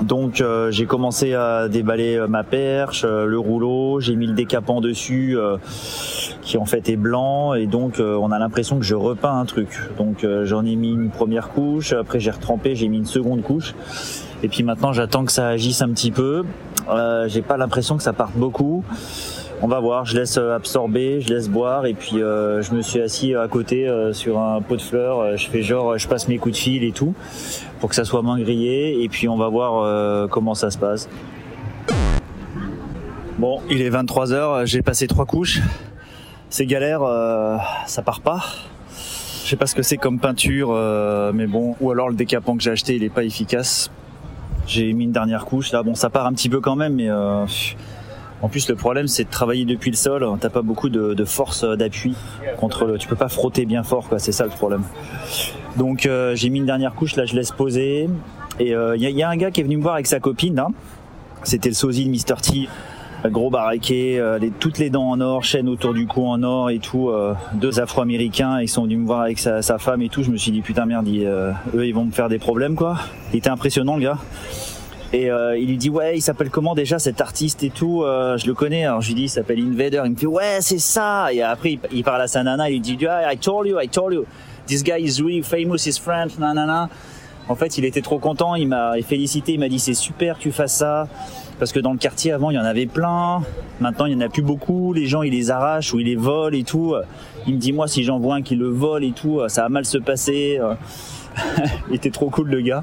[0.00, 5.36] Donc j'ai commencé à déballer ma perche, le rouleau, j'ai mis le décapant dessus
[6.40, 9.68] qui en fait est blanc et donc on a l'impression que je repeins un truc.
[9.98, 13.74] Donc j'en ai mis une première couche, après j'ai retrempé, j'ai mis une seconde couche
[14.42, 16.44] et puis maintenant j'attends que ça agisse un petit peu
[16.90, 18.84] euh, j'ai pas l'impression que ça parte beaucoup.
[19.62, 22.80] On va voir, je laisse euh, absorber, je laisse boire et puis euh, je me
[22.80, 25.36] suis assis à côté sur un pot de fleurs.
[25.36, 27.14] Je fais genre, je passe mes coups de fil et tout
[27.78, 31.08] pour que ça soit moins grillé et puis on va voir comment ça se passe.
[33.38, 35.60] Bon, il est 23h, j'ai passé trois couches.
[36.50, 37.00] C'est galère,
[37.86, 38.44] ça part pas.
[39.44, 40.72] Je sais pas ce que c'est comme peinture,
[41.32, 43.90] mais bon, ou alors le décapant que j'ai acheté, il est pas efficace.
[44.70, 45.72] J'ai mis une dernière couche.
[45.72, 47.44] Là, bon, ça part un petit peu quand même, mais euh,
[48.40, 50.24] en plus le problème c'est de travailler depuis le sol.
[50.40, 52.14] T'as pas beaucoup de, force d'appui
[52.56, 52.96] contre le.
[52.96, 54.20] Tu peux pas frotter bien fort, quoi.
[54.20, 54.84] C'est ça le problème.
[55.76, 57.16] Donc euh, j'ai mis une dernière couche.
[57.16, 58.08] Là, je laisse poser.
[58.60, 60.62] Et il euh, y, a, un gars qui est venu me voir avec sa copine.
[61.42, 62.68] C'était le sosie de Mr T
[63.28, 66.78] gros baraquet, les, toutes les dents en or, chaîne autour du cou en or et
[66.78, 67.10] tout.
[67.54, 70.22] deux Afro-Américains, ils sont venus me voir avec sa, femme et tout.
[70.22, 72.96] Je me suis dit putain merde, eux ils vont me faire des problèmes quoi.
[73.32, 74.18] Il était impressionnant le gars.
[75.12, 78.04] Et euh, il lui dit ouais, il s'appelle comment déjà cet artiste et tout.
[78.04, 78.84] Euh, je le connais.
[78.84, 80.02] Alors je lui dis il s'appelle Invader.
[80.04, 81.32] Il me fait ouais c'est ça.
[81.32, 82.70] Et après il, parle à sa nana.
[82.70, 84.24] Il lui dit I told you, I told you.
[84.66, 86.88] This guy is really famous, his French, nanana.
[87.48, 88.54] En fait il était trop content.
[88.54, 89.54] Il m'a félicité.
[89.54, 91.08] Il m'a dit c'est super que tu fasses ça.
[91.60, 93.42] Parce que dans le quartier avant il y en avait plein.
[93.78, 94.92] Maintenant il y en a plus beaucoup.
[94.92, 96.96] Les gens ils les arrachent ou ils les volent et tout.
[97.46, 99.68] Il me dit moi si j'en vois un qui le vole et tout, ça va
[99.68, 100.58] mal se passer.
[101.88, 102.82] il était trop cool le gars.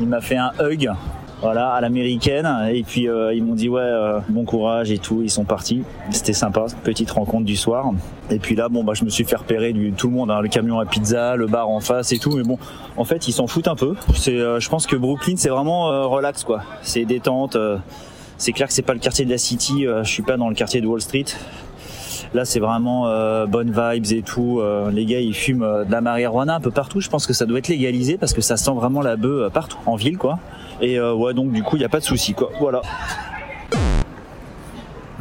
[0.00, 0.90] Il m'a fait un hug
[1.44, 2.48] voilà, à l'américaine.
[2.72, 5.20] Et puis euh, ils m'ont dit ouais, euh, bon courage et tout.
[5.22, 5.82] Ils sont partis.
[6.10, 7.92] C'était sympa, petite rencontre du soir.
[8.30, 10.40] Et puis là, bon bah je me suis fait repérer du tout le monde, hein,
[10.40, 12.34] le camion à pizza, le bar en face et tout.
[12.34, 12.58] Mais bon,
[12.96, 13.94] en fait ils s'en foutent un peu.
[14.14, 16.62] C'est, euh, je pense que Brooklyn c'est vraiment relax quoi.
[16.80, 17.58] C'est détente.
[18.38, 19.84] C'est clair que c'est pas le quartier de la City.
[19.84, 21.26] je suis pas dans le quartier de Wall Street.
[22.34, 24.58] Là, c'est vraiment euh, bonnes vibes et tout.
[24.58, 27.00] Euh, les gars, ils fument euh, de la marijuana un peu partout.
[27.00, 29.78] Je pense que ça doit être légalisé parce que ça sent vraiment la bœuf partout
[29.86, 30.40] en ville, quoi.
[30.80, 32.50] Et ouais, donc du coup, il n'y a pas de souci, quoi.
[32.58, 32.82] Voilà.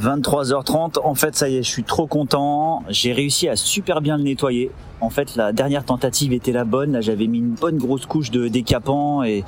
[0.01, 2.83] 23h30, en fait ça y est, je suis trop content.
[2.89, 4.71] J'ai réussi à super bien le nettoyer.
[4.99, 6.93] En fait, la dernière tentative était la bonne.
[6.93, 9.43] Là, j'avais mis une bonne grosse couche de décapant et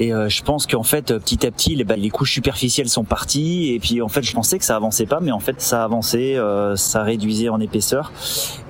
[0.00, 3.04] et euh, je pense qu'en fait, petit à petit, les, bah, les couches superficielles sont
[3.04, 3.72] parties.
[3.74, 6.36] Et puis en fait, je pensais que ça avançait pas, mais en fait, ça avançait,
[6.36, 8.12] euh, ça réduisait en épaisseur.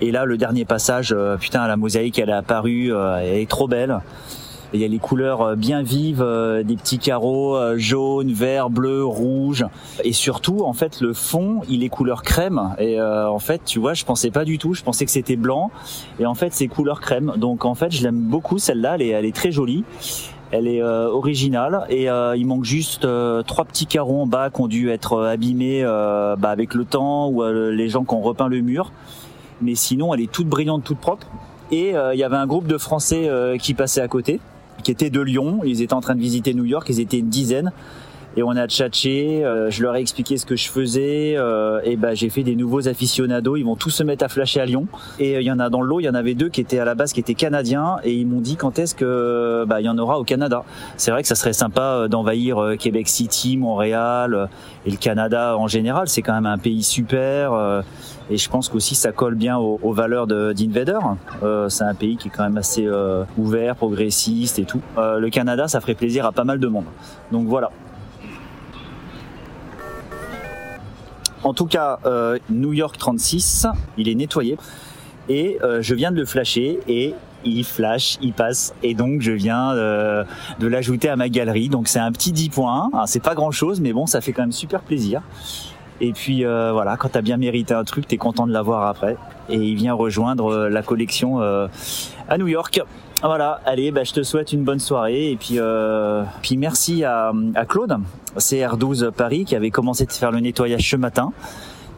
[0.01, 3.69] Et là, le dernier passage, euh, putain, la mosaïque, elle est apparue, elle est trop
[3.69, 4.01] belle.
[4.75, 6.23] Il y a les couleurs bien vives,
[6.63, 9.65] des petits carreaux jaune, vert, bleu, rouge,
[10.05, 12.75] et surtout en fait le fond il est couleur crème.
[12.79, 15.71] Et en fait tu vois je pensais pas du tout, je pensais que c'était blanc,
[16.21, 17.33] et en fait c'est couleur crème.
[17.39, 19.85] Donc en fait je l'aime beaucoup celle-là, elle est, elle est très jolie.
[20.51, 24.49] Elle est euh, originale et euh, il manque juste euh, trois petits carreaux en bas
[24.49, 28.49] qui ont dû être abîmés bah, avec le temps ou les gens qui ont repeint
[28.49, 28.93] le mur.
[29.61, 31.27] Mais sinon, elle est toute brillante, toute propre.
[31.71, 33.31] Et il y avait un groupe de Français
[33.61, 34.41] qui passait à côté,
[34.83, 35.61] qui était de Lyon.
[35.65, 36.87] Ils étaient en train de visiter New York.
[36.89, 37.73] Ils étaient une dizaine
[38.39, 39.45] et on a tchatché.
[39.45, 42.55] Euh, je leur ai expliqué ce que je faisais euh, et bah j'ai fait des
[42.55, 43.57] nouveaux aficionados.
[43.57, 44.87] Ils vont tous se mettre à flasher à Lyon.
[45.19, 46.61] Et euh, il y en a dans le lot, il y en avait deux qui
[46.61, 49.81] étaient à la base qui étaient canadiens et ils m'ont dit quand est-ce que bah
[49.81, 50.63] il y en aura au Canada?
[50.97, 54.49] C'est vrai que ça serait sympa d'envahir Québec City, Montréal
[54.87, 56.09] et le Canada en général.
[56.09, 57.83] C'est quand même un pays super.
[58.31, 60.99] Et je pense qu'aussi ça colle bien aux, aux valeurs d'Invader.
[61.43, 64.83] Euh, c'est un pays qui est quand même assez euh, ouvert, progressiste et tout.
[64.99, 66.85] Euh, le Canada, ça ferait plaisir à pas mal de monde.
[67.33, 67.71] Donc voilà.
[71.45, 74.57] En tout cas, euh, New York 36, il est nettoyé
[75.29, 79.33] et euh, je viens de le flasher et il flash, il passe et donc je
[79.33, 80.25] viens euh,
[80.59, 81.69] de l'ajouter à ma galerie.
[81.69, 84.33] Donc c'est un petit 10 points, ah, c'est pas grand chose mais bon ça fait
[84.33, 85.23] quand même super plaisir.
[86.01, 89.17] Et puis voilà, quand t'as bien mérité un truc, t'es content de l'avoir après.
[89.49, 92.81] Et il vient rejoindre la collection à New York.
[93.23, 97.33] Voilà, allez, bah, je te souhaite une bonne soirée et puis euh, puis merci à,
[97.57, 97.97] à Claude,
[98.37, 101.33] CR12 Paris, qui avait commencé de faire le nettoyage ce matin.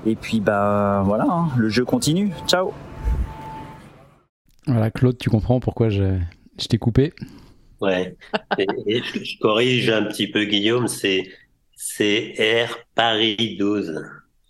[0.06, 2.32] Et puis bah voilà, hein, le jeu continue.
[2.46, 2.72] Ciao.
[4.66, 6.16] Voilà, Claude, tu comprends pourquoi je,
[6.58, 7.12] je t'ai coupé
[7.82, 8.16] Ouais.
[8.86, 11.24] Et, je corrige un petit peu Guillaume, c'est
[11.80, 14.04] CR Paris 12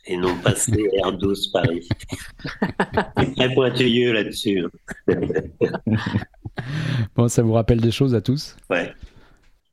[0.06, 1.88] et non pas CR12 Paris.
[3.36, 4.64] très pointilleux là-dessus.
[7.14, 8.56] bon, ça vous rappelle des choses à tous?
[8.68, 8.92] Ouais.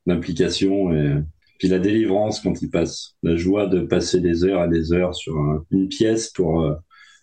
[0.06, 1.22] L'implication et
[1.58, 3.16] puis la délivrance quand il passe.
[3.24, 5.34] La joie de passer des heures et des heures sur
[5.72, 6.74] une pièce pour euh,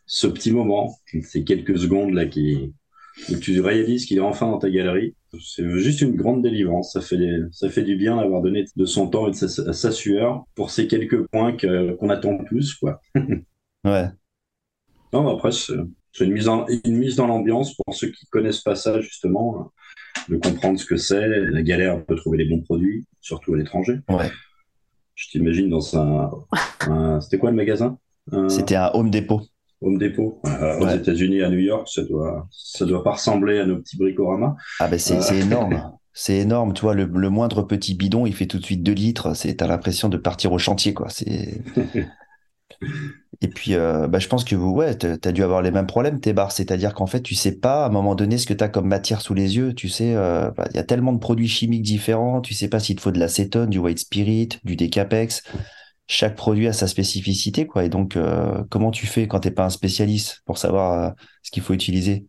[0.06, 2.74] ce petit moment, ces quelques secondes là qui,
[3.30, 5.16] où tu réalises qu'il est enfin dans ta galerie.
[5.42, 6.94] C'est juste une grande délivrance.
[6.94, 10.46] Ça fait, ça fait du bien d'avoir donné de son temps et de sa, sueur
[10.56, 13.02] pour ces quelques points qu'on attend tous, quoi.
[13.86, 14.10] ouais.
[15.14, 18.76] Non, après, c'est une mise, en, une mise dans l'ambiance pour ceux qui connaissent pas
[18.76, 19.72] ça, justement, hein,
[20.30, 24.00] de comprendre ce que c'est, la galère de trouver les bons produits, surtout à l'étranger.
[24.10, 24.32] Ouais.
[25.16, 26.32] Je t'imagine dans un,
[27.22, 27.98] c'était quoi le magasin?
[28.50, 29.42] C'était un Home Depot.
[29.82, 33.66] Home Depot euh, aux États-Unis, à New York, ça doit, ça doit pas ressembler à
[33.66, 34.56] nos petits bricoramas.
[34.80, 35.42] Ah ben c'est euh.
[35.42, 35.92] énorme.
[36.14, 39.36] C'est énorme, tu vois, le, moindre petit bidon, il fait tout de suite 2 litres.
[39.36, 41.10] C'est, t'as l'impression de partir au chantier, quoi.
[41.10, 41.62] C'est.
[43.42, 45.88] Et puis, euh, bah, je pense que vous, ouais, tu as dû avoir les mêmes
[45.88, 46.54] problèmes, tes bars.
[46.54, 48.88] C'est-à-dire qu'en fait, tu sais pas à un moment donné ce que tu as comme
[48.88, 49.74] matière sous les yeux.
[49.74, 52.40] Tu sais, bah, il y a tellement de produits chimiques différents.
[52.40, 55.44] Tu sais pas s'il te faut de l'acétone, du white spirit, du décapex
[56.08, 57.84] chaque produit a sa spécificité, quoi.
[57.84, 61.52] Et donc, euh, comment tu fais quand t'es pas un spécialiste pour savoir euh, ce
[61.52, 62.26] qu'il faut utiliser?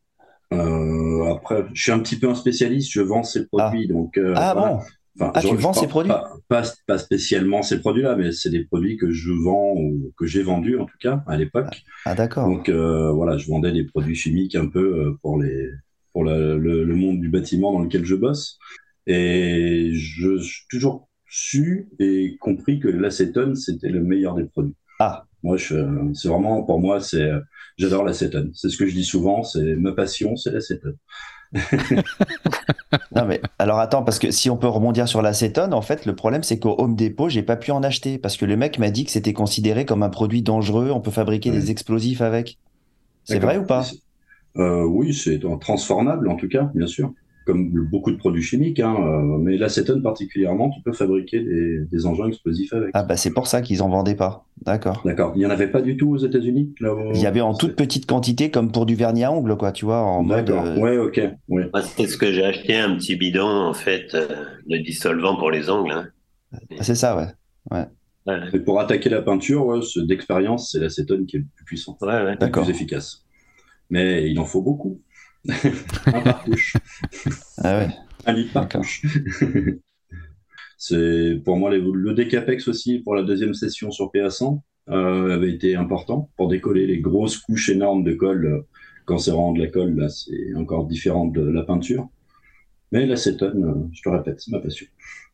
[0.53, 2.91] Euh, Après, je suis un petit peu un spécialiste.
[2.93, 3.93] Je vends ces produits, ah.
[3.93, 4.21] donc.
[4.35, 4.79] ah bon?
[5.21, 6.13] ah, tu vends ces produits?
[6.49, 10.43] pas, pas, spécialement ces produits-là, mais c'est des produits que je vends ou que j'ai
[10.43, 11.83] vendus en tout cas à l'époque.
[12.05, 12.47] Ah, d'accord.
[12.47, 15.71] Donc voilà, je vendais des produits chimiques un peu pour les
[16.13, 18.59] pour le, le, monde du bâtiment dans lequel je bosse.
[19.07, 24.77] Et je, je suis toujours su et compris que l'acétone, c'était le meilleur des produits.
[24.99, 25.25] Ah.
[25.43, 27.31] Moi, c'est vraiment, pour moi, c'est,
[27.77, 28.51] j'adore l'acétone.
[28.55, 30.97] C'est ce que je dis souvent, c'est ma passion, c'est l'acétone.
[33.15, 36.15] non mais alors attends parce que si on peut rebondir sur l'acétone en fait le
[36.15, 38.91] problème c'est qu'au Home Depot j'ai pas pu en acheter parce que le mec m'a
[38.91, 42.59] dit que c'était considéré comme un produit dangereux on peut fabriquer des explosifs avec
[43.25, 43.87] c'est vrai ou pas?
[44.57, 47.13] Euh, oui c'est transformable en tout cas bien sûr
[47.47, 52.27] comme beaucoup de produits chimiques, hein, euh, mais l'acétone particulièrement, tu peux fabriquer des, engins
[52.27, 52.91] explosifs avec.
[52.93, 54.45] Ah bah c'est pour ça qu'ils en vendaient pas.
[54.63, 55.03] D'accord.
[55.05, 55.33] D'accord.
[55.37, 56.75] Il y en avait pas du tout aux États-Unis.
[56.81, 59.85] Il y avait en toute petite quantité, comme pour du vernis à ongles, quoi, tu
[59.85, 60.51] vois, en mode.
[60.51, 61.21] Euh, ouais, ok.
[61.49, 61.71] Ouais.
[61.97, 64.27] c'est ce que j'ai acheté, un petit bidon en fait euh,
[64.67, 65.93] de dissolvant pour les ongles.
[65.93, 66.09] Hein.
[66.53, 67.27] Ah, c'est ça, ouais.
[67.71, 67.87] Ouais.
[68.53, 72.71] Et pour attaquer la peinture, d'expérience, c'est l'acétone qui est le plus puissant, le plus
[72.71, 73.25] efficace.
[73.89, 75.01] Mais il en faut beaucoup.
[76.07, 76.77] un par couche.
[77.59, 77.89] Ah ouais.
[78.27, 79.03] Un litre par couche.
[80.79, 85.75] c'est pour moi le décapex aussi pour la deuxième session sur PA100 euh, avait été
[85.75, 88.47] important pour décoller les grosses couches énormes de colle.
[88.47, 88.61] Euh,
[89.05, 92.09] quand c'est de la colle, là, c'est encore différent de la peinture.
[92.97, 94.87] Mais l'acétone, euh, je te répète, c'est ma passion.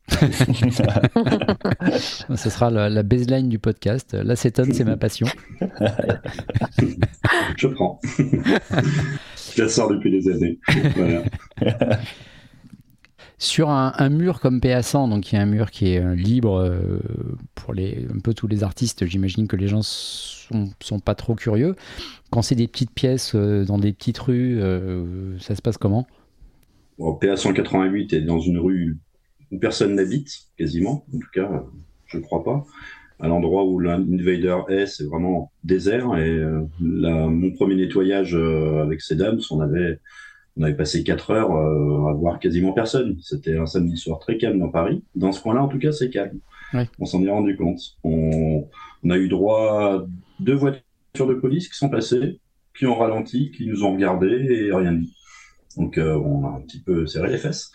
[2.36, 4.14] Ce sera la, baseline du podcast.
[4.14, 5.28] L'acétone, c'est ma passion.
[7.56, 8.00] je prends.
[8.18, 10.58] je la sors depuis des années.
[13.38, 16.58] Sur un, mur comme PA100, donc il y a un mur qui est euh, libre
[16.58, 16.98] euh,
[17.54, 21.36] pour les, un peu tous les artistes, j'imagine que les gens sont, sont pas trop
[21.36, 21.76] curieux.
[22.32, 24.60] Quand c'est des petites pièces dans des petites rues,
[25.38, 26.08] ça se passe comment?
[27.10, 28.98] PA188 est dans une rue
[29.50, 31.64] où personne n'habite, quasiment, en tout cas,
[32.06, 32.64] je ne crois pas.
[33.20, 36.16] À l'endroit où l'invader est, c'est vraiment désert.
[36.16, 36.42] Et
[36.80, 40.00] mon premier nettoyage avec ces dames, on avait,
[40.56, 43.18] on avait passé 4 heures à voir quasiment personne.
[43.20, 45.04] C'était un samedi soir très calme dans Paris.
[45.14, 46.40] Dans ce coin-là, en tout cas, c'est calme.
[46.98, 47.80] On s'en est rendu compte.
[48.02, 48.66] On,
[49.04, 50.06] on, a eu droit à
[50.40, 50.82] deux voitures
[51.26, 52.40] de police qui sont passées,
[52.76, 55.14] qui ont ralenti, qui nous ont regardés et rien dit.
[55.76, 57.72] Donc euh, on a un petit peu serré les fesses.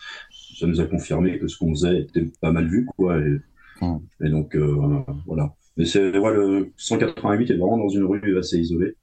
[0.58, 3.18] Ça nous a confirmé que ce qu'on faisait était pas mal vu, quoi.
[3.18, 5.54] Et, donc euh, voilà.
[5.76, 8.96] Mais c'est le 188 est vraiment dans une rue assez isolée.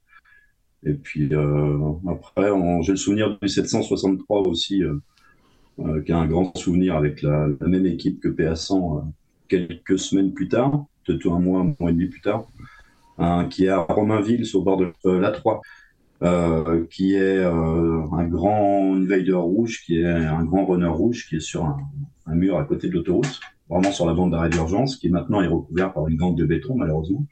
[0.84, 2.50] Et puis euh, après,
[2.82, 4.82] j'ai le souvenir du 763 aussi,
[6.04, 9.04] qui a un grand souvenir avec la, même équipe que PA100
[9.48, 12.46] quelques semaines plus tard, peut-être un mois, un mois et demi plus tard,
[13.48, 15.60] qui est à Romainville, sur le bord de l'A3.
[16.22, 21.36] Euh, qui est euh, un grand invader rouge, qui est un grand runner rouge, qui
[21.36, 25.10] est sur un, mur à côté de l'autoroute, vraiment sur la bande d'arrêt d'urgence, qui
[25.10, 27.26] maintenant est recouvert par une gangue de béton, malheureusement.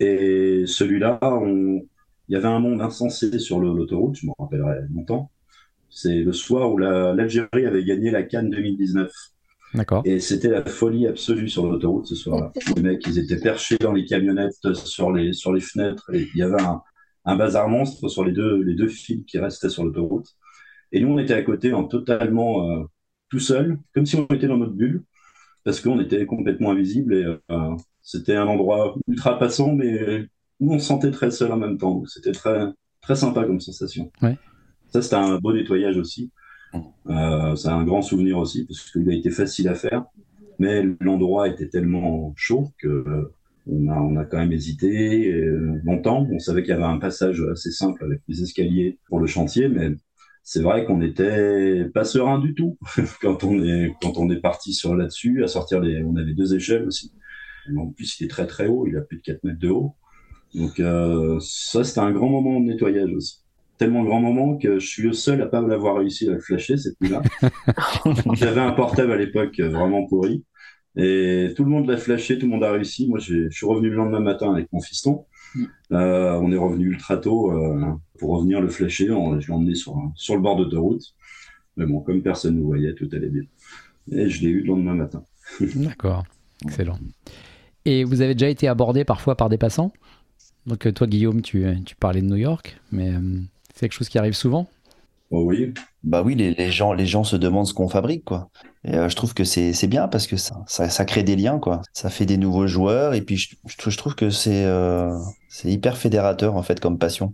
[0.00, 1.84] Et celui-là, il
[2.28, 5.30] y avait un monde insensé sur l'autoroute, je me rappellerai longtemps.
[5.88, 9.12] C'est le soir où l'Algérie avait gagné la Cannes 2019.
[9.74, 10.02] D'accord.
[10.04, 12.52] Et c'était la folie absolue sur l'autoroute ce soir-là.
[12.74, 16.10] Les mecs, ils étaient perchés dans les camionnettes, sur les, sur les fenêtres.
[16.12, 16.82] Et il y avait un,
[17.24, 20.28] un bazar monstre sur les deux, les deux fils qui restaient sur l'autoroute.
[20.92, 22.84] Et nous, on était à côté en totalement euh,
[23.30, 25.04] tout seul, comme si on était dans notre bulle,
[25.64, 30.26] parce qu'on était complètement invisible et euh, c'était un endroit ultra passant, mais
[30.60, 32.04] où on se sentait très seul en même temps.
[32.06, 32.66] C'était très,
[33.00, 34.10] très sympa comme sensation.
[34.20, 34.36] Ouais.
[34.88, 36.30] Ça, c'était un beau nettoyage aussi.
[37.08, 40.04] Euh, c'est un grand souvenir aussi, parce qu'il a été facile à faire,
[40.58, 43.32] mais l'endroit était tellement chaud que
[43.66, 46.26] on a, on a quand même hésité euh, longtemps.
[46.30, 49.68] On savait qu'il y avait un passage assez simple avec des escaliers pour le chantier,
[49.68, 49.92] mais
[50.42, 52.78] c'est vrai qu'on n'était pas serein du tout
[53.20, 55.44] quand on est quand on est parti sur là-dessus.
[55.44, 57.12] À sortir les, on avait deux échelles aussi.
[57.76, 58.86] En plus, il est très très haut.
[58.88, 59.94] Il a plus de 4 mètres de haut.
[60.54, 63.38] Donc euh, ça, c'était un grand moment de nettoyage aussi.
[63.78, 66.76] Tellement grand moment que je suis le seul à pas l'avoir réussi à le flasher
[66.76, 67.22] cette nuit-là.
[68.34, 70.44] J'avais un portable à l'époque vraiment pourri.
[70.96, 73.08] Et tout le monde l'a flashé, tout le monde a réussi.
[73.08, 75.24] Moi, je suis revenu le lendemain matin avec mon fiston.
[75.54, 75.64] Mm.
[75.92, 79.10] Euh, on est revenu ultra tôt euh, pour revenir le flasher.
[79.10, 81.14] On, je l'ai emmené sur, sur le bord d'autoroute.
[81.76, 83.42] Mais bon, comme personne ne nous voyait, tout allait bien.
[84.10, 85.24] Et je l'ai eu le lendemain matin.
[85.76, 86.24] D'accord,
[86.64, 86.98] excellent.
[87.84, 89.92] Et vous avez déjà été abordé parfois par des passants?
[90.66, 93.12] Donc euh, toi, Guillaume, tu, tu parlais de New York, mais
[93.74, 94.68] c'est quelque chose qui arrive souvent?
[95.32, 95.72] Oh oui.
[96.04, 98.50] Bah oui, les, les, gens, les gens se demandent ce qu'on fabrique, quoi.
[98.84, 101.58] Et euh, je trouve que c'est bien parce que ça, ça, ça, crée des liens,
[101.58, 101.80] quoi.
[101.94, 105.10] Ça fait des nouveaux joueurs et puis je, je trouve que c'est euh,
[105.48, 107.32] c'est hyper fédérateur en fait comme passion.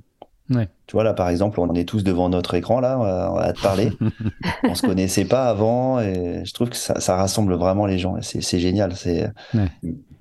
[0.48, 0.68] Ouais.
[0.86, 3.60] Tu vois là par exemple, on est tous devant notre écran là, on va, te
[3.60, 3.90] parler.
[4.62, 8.16] on se connaissait pas avant et je trouve que ça, ça rassemble vraiment les gens.
[8.22, 8.94] C'est génial.
[8.94, 9.68] C'est ouais.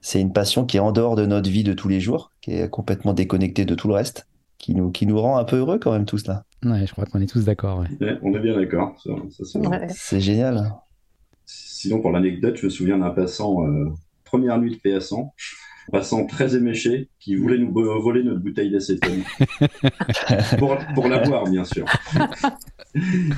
[0.01, 2.53] c'est une passion qui est en dehors de notre vie de tous les jours, qui
[2.53, 5.79] est complètement déconnectée de tout le reste qui nous, qui nous rend un peu heureux
[5.79, 6.43] quand même tous là.
[6.65, 7.79] Ouais, je crois qu'on est tous d'accord.
[7.79, 8.17] Ouais.
[8.21, 8.95] on est bien d'accord.
[9.89, 10.73] c'est génial.
[11.45, 13.89] Sinon, pour l'anecdote, je me souviens d'un passant, euh,
[14.25, 15.31] première nuit de PA100,
[15.91, 19.23] passant très éméché, qui voulait nous voler notre bouteille d'acétone.
[20.95, 21.85] pour, la boire, bien sûr.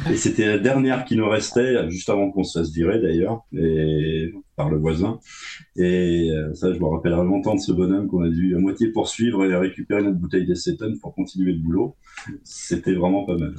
[0.10, 4.34] et c'était la dernière qui nous restait, juste avant qu'on se fasse virer d'ailleurs, et
[4.56, 5.20] par le voisin.
[5.76, 8.88] Et euh, ça, je me rappellerai longtemps de ce bonhomme qu'on a dû à moitié
[8.92, 11.96] poursuivre et récupérer notre bouteille d'acétone pour continuer le boulot.
[12.44, 13.56] C'était vraiment pas mal.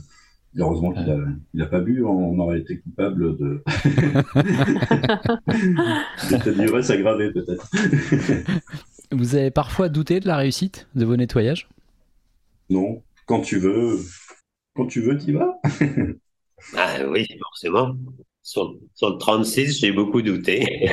[0.57, 1.07] Heureusement qu'il
[1.55, 3.62] n'a a pas bu, on aurait été coupable de.
[6.18, 7.70] Cette durée s'aggraver peut-être.
[9.12, 11.68] Vous avez parfois douté de la réussite de vos nettoyages?
[12.68, 13.98] Non, quand tu veux,
[14.74, 15.59] quand tu veux, t'y vas.
[16.76, 17.96] ah oui, forcément.
[18.42, 20.90] Sur, sur le 36, j'ai beaucoup douté.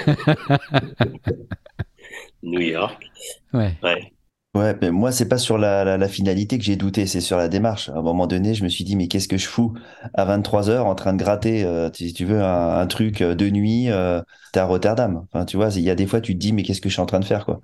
[2.43, 3.09] New York.
[3.53, 3.75] Ouais.
[3.81, 4.13] Ouais.
[4.57, 7.47] Ouais, mais moi, c'est pas sur la, la, finalité que j'ai douté, c'est sur la
[7.47, 7.89] démarche.
[7.89, 9.73] À un moment donné, je me suis dit, mais qu'est-ce que je fous
[10.15, 13.91] à 23 heures en train de gratter, euh, si tu veux, un, truc de nuit,
[13.91, 14.19] euh,
[14.53, 15.25] t'es à Rotterdam.
[15.31, 16.93] Enfin, tu vois, il y a des fois, tu te dis, mais qu'est-ce que je
[16.93, 17.61] suis en train de faire, quoi.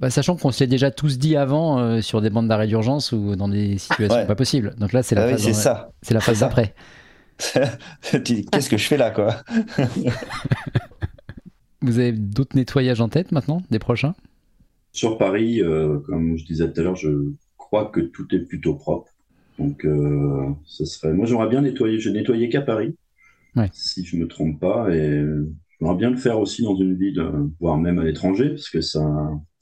[0.00, 3.12] Bah, sachant qu'on se l'est déjà tous dit avant euh, sur des bandes d'arrêt d'urgence
[3.12, 4.74] ou dans des situations pas possibles.
[4.78, 5.90] Donc là, c'est la, ah phase, ça.
[6.02, 6.74] C'est la phase d'après.
[8.12, 9.36] Qu'est-ce que je fais là, quoi
[11.82, 14.14] Vous avez d'autres nettoyages en tête maintenant, des prochains?
[14.96, 17.10] Sur Paris, euh, comme je disais tout à l'heure, je
[17.58, 19.12] crois que tout est plutôt propre.
[19.58, 21.12] Donc, euh, ça serait.
[21.12, 21.98] Moi, j'aimerais bien nettoyer.
[21.98, 22.96] Je nettoyé qu'à Paris,
[23.72, 25.22] si je me trompe pas, et
[25.78, 27.22] j'aimerais bien le faire aussi dans une ville,
[27.60, 29.02] voire même à l'étranger, parce que ça,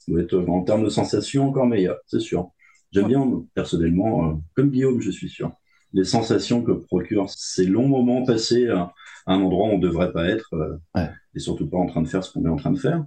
[0.07, 2.51] doit être en termes de sensations encore meilleur, c'est sûr.
[2.91, 5.51] J'aime bien personnellement, euh, comme Guillaume, je suis sûr,
[5.91, 8.93] les sensations que procurent ces longs moments passés à,
[9.27, 12.07] un endroit où on ne devrait pas être, euh, et surtout pas en train de
[12.07, 13.03] faire ce qu'on est en train de faire.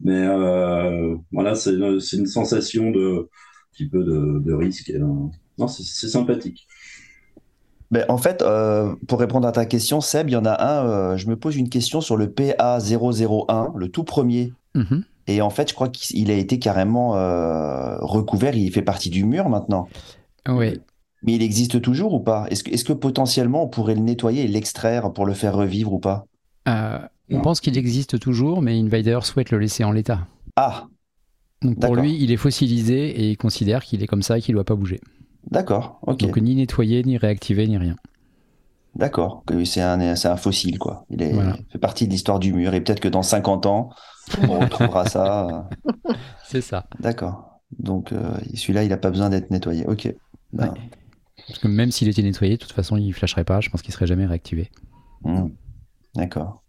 [0.00, 4.92] Mais euh, voilà, c'est une, une, sensation de un petit peu de, de risque.
[5.58, 6.66] non, c'est sympathique.
[7.90, 8.44] Ben, en fait,
[9.06, 11.16] pour répondre à ta question, Seb, il y en a un.
[11.16, 14.52] je me pose une question sur le PA001, le tout premier.
[14.74, 15.02] Mm-hmm.
[15.26, 18.54] Et en fait, je crois qu'il a été carrément euh, recouvert.
[18.54, 19.88] Il fait partie du mur maintenant.
[20.48, 20.80] Oui.
[21.22, 22.46] Mais il existe toujours ou pas?
[22.50, 25.92] Est-ce que, est que, potentiellement on pourrait le nettoyer et l'extraire pour le faire revivre
[25.92, 26.26] ou pas?
[26.68, 26.98] Euh,
[27.30, 30.26] On pense qu'il existe toujours, mais Invader souhaite le laisser en l'état.
[30.56, 30.86] Ah
[31.62, 34.54] Donc pour lui, il est fossilisé et il considère qu'il est comme ça et qu'il
[34.54, 35.00] ne doit pas bouger.
[35.50, 36.18] D'accord, ok.
[36.18, 37.96] Donc ni nettoyer, ni réactiver, ni rien.
[38.96, 41.04] D'accord, c'est un, un, fossile, quoi.
[41.10, 41.34] Il, est,
[41.70, 42.72] fait partie de l'histoire du mur.
[42.72, 43.90] Et peut-être que dans 50 ans,
[44.48, 45.68] on retrouvera ça.
[46.46, 46.86] C'est ça.
[46.98, 47.60] D'accord.
[47.78, 49.86] Donc euh, celui-là, il n'a pas besoin d'être nettoyé.
[49.86, 50.12] Ok.
[50.52, 50.72] Ben.
[51.46, 53.60] Parce que même s'il était nettoyé, de toute façon, il ne flasherait pas.
[53.60, 54.70] Je pense qu'il ne serait jamais réactivé.
[55.22, 55.48] Hmm.
[56.16, 56.62] D'accord.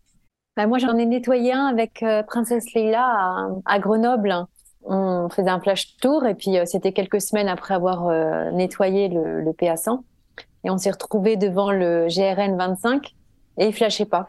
[0.56, 4.46] Bah, moi, j'en ai nettoyé un avec euh, Princesse Leila à, Grenoble.
[4.84, 8.10] On faisait un flash tour et puis euh, c'était quelques semaines après avoir
[8.54, 10.02] nettoyé le, le PA100.
[10.64, 13.16] Et on s'est retrouvé devant le GRN 25
[13.58, 14.28] et il flashait pas.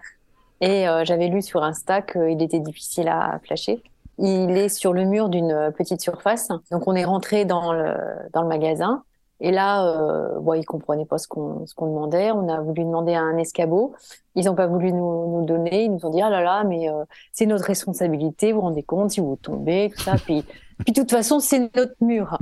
[0.60, 3.82] Et euh, j'avais lu sur Insta qu'il était difficile à flasher.
[4.18, 6.48] Il est sur le mur d'une petite surface.
[6.70, 7.94] Donc on est rentré dans le,
[8.32, 9.04] dans le magasin.
[9.40, 12.32] Et là, euh, bon, ils comprenaient pas ce qu'on ce qu'on demandait.
[12.32, 13.94] On a voulu demander un escabeau.
[14.34, 15.84] Ils n'ont pas voulu nous, nous donner.
[15.84, 18.52] Ils nous ont dit ah là là, mais euh, c'est notre responsabilité.
[18.52, 20.14] Vous vous rendez compte si vous tombez, tout ça.
[20.16, 20.44] puis
[20.84, 22.36] puis de toute façon, c'est notre mur.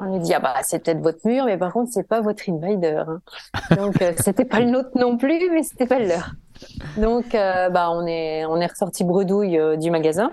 [0.00, 2.48] On lui dit ah bah c'est peut-être votre mur, mais par contre c'est pas votre
[2.48, 3.02] invader.
[3.06, 3.20] Hein.
[3.76, 6.32] Donc euh, c'était pas le nôtre non plus, mais c'était pas le leur.
[6.96, 10.30] Donc euh, bah on est on est ressorti bredouille euh, du magasin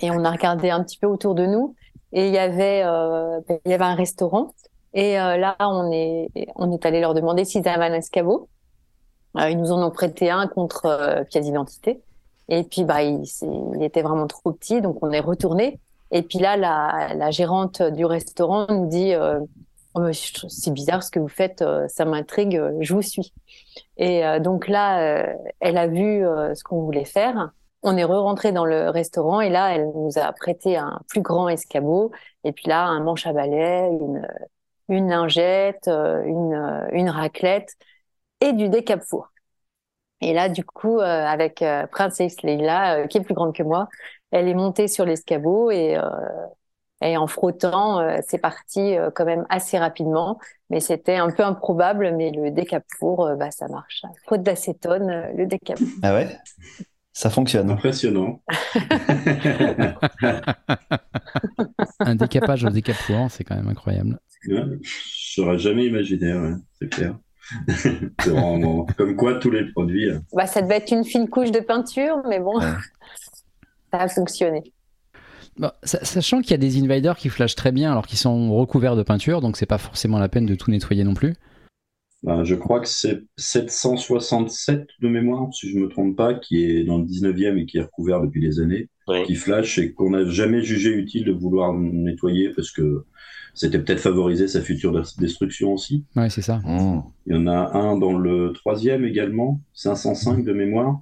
[0.00, 1.74] et on a regardé un petit peu autour de nous
[2.12, 4.52] et il y avait il y avait un restaurant
[4.94, 8.48] et là on est on est allé leur demander s'ils avaient un escabeau.
[9.36, 12.02] ils nous en ont prêté un contre pièce d'identité
[12.48, 13.22] et puis bah il,
[13.74, 15.80] il était vraiment trop petit donc on est retourné
[16.12, 19.40] et puis là, la, gérante du restaurant nous dit euh,
[19.94, 23.32] oh, c'est bizarre ce que vous faites, euh, ça m'intrigue, euh, je vous suis.
[23.96, 25.26] Et donc là,
[25.60, 26.24] elle a vu
[26.54, 27.50] ce qu'on voulait faire.
[27.82, 31.48] On est re-rentré dans le restaurant et là, elle nous a prêté un plus grand
[31.48, 32.10] escabeau.
[32.44, 34.26] Et puis là, un manche à balai, une,
[34.88, 37.74] une lingette, une, une raclette
[38.40, 39.28] et du décap four.
[40.20, 43.88] Et là, du coup, avec Princesse Leila, qui est plus grande que moi,
[44.32, 46.02] elle est montée sur l'escabeau et, euh,
[47.02, 50.38] et en frottant, euh, c'est parti euh, quand même assez rapidement.
[50.70, 54.02] Mais c'était un peu improbable, mais le décapour, bah, ça marche.
[54.26, 55.86] Faute d'acétone, le décapour.
[56.02, 56.28] Ah ouais?
[57.12, 57.70] Ça fonctionne.
[57.70, 58.40] Impressionnant.
[62.00, 64.18] un décapage au décapour, c'est quand même incroyable.
[64.48, 64.62] Ouais,
[65.38, 66.34] n'aurais jamais imaginé,
[66.80, 67.18] c'est clair.
[68.96, 70.10] comme quoi tous les produits.
[70.32, 72.60] Bah, ça devait être une fine couche de peinture, mais bon
[73.92, 74.62] ça a fonctionné.
[75.82, 79.02] sachant qu'il y a des invaders qui flashent très bien alors qu'ils sont recouverts de
[79.02, 81.34] peinture, donc c'est pas forcément la peine de tout nettoyer non plus.
[82.22, 86.84] Bah, je crois que c'est 767 de mémoire, si je me trompe pas, qui est
[86.84, 88.88] dans le 19e et qui est recouvert depuis des années,
[89.26, 93.04] qui flash et qu'on n'a jamais jugé utile de vouloir nettoyer parce que
[93.54, 96.04] c'était peut-être favoriser sa future destruction aussi.
[96.16, 96.58] Ouais, c'est ça.
[96.64, 97.02] Mmh.
[97.26, 101.00] Il y en a un dans le troisième également, 505 de mémoire,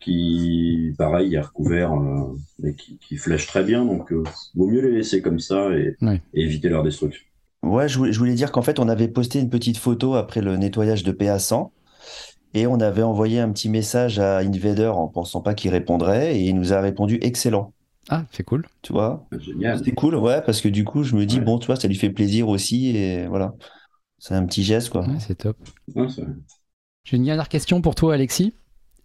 [0.00, 3.84] qui, pareil, est recouvert, euh, mais qui, qui flèche très bien.
[3.84, 4.22] Donc, euh,
[4.54, 5.96] vaut mieux les laisser comme ça et,
[6.34, 7.24] éviter leur destruction.
[7.62, 11.02] Ouais, je voulais, dire qu'en fait, on avait posté une petite photo après le nettoyage
[11.02, 11.70] de PA100
[12.54, 16.44] et on avait envoyé un petit message à Invader en pensant pas qu'il répondrait et
[16.44, 17.72] il nous a répondu excellent.
[18.08, 18.66] Ah, c'est cool.
[18.82, 19.26] Tu vois?
[19.32, 19.80] Ah, Génial.
[19.84, 21.96] C'est cool, ouais, parce que du coup, je me dis, bon, tu vois, ça lui
[21.96, 23.54] fait plaisir aussi et voilà.
[24.18, 25.06] C'est un petit geste, quoi.
[25.18, 25.56] c'est top.
[27.04, 28.54] J'ai une dernière question pour toi, Alexis.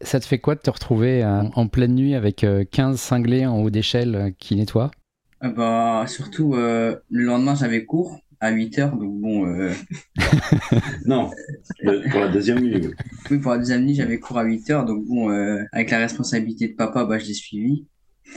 [0.01, 3.69] Ça te fait quoi de te retrouver en pleine nuit avec 15 cinglés en haut
[3.69, 4.91] d'échelle qui nettoient?
[5.55, 9.45] Bah surtout le lendemain j'avais cours à 8 heures, donc bon.
[11.05, 11.29] non,
[11.83, 12.89] pour la deuxième nuit.
[13.29, 13.37] Oui.
[13.37, 15.29] pour la deuxième nuit, j'avais cours à 8 heures, donc bon,
[15.71, 17.85] avec la responsabilité de papa, bah, je l'ai suivi.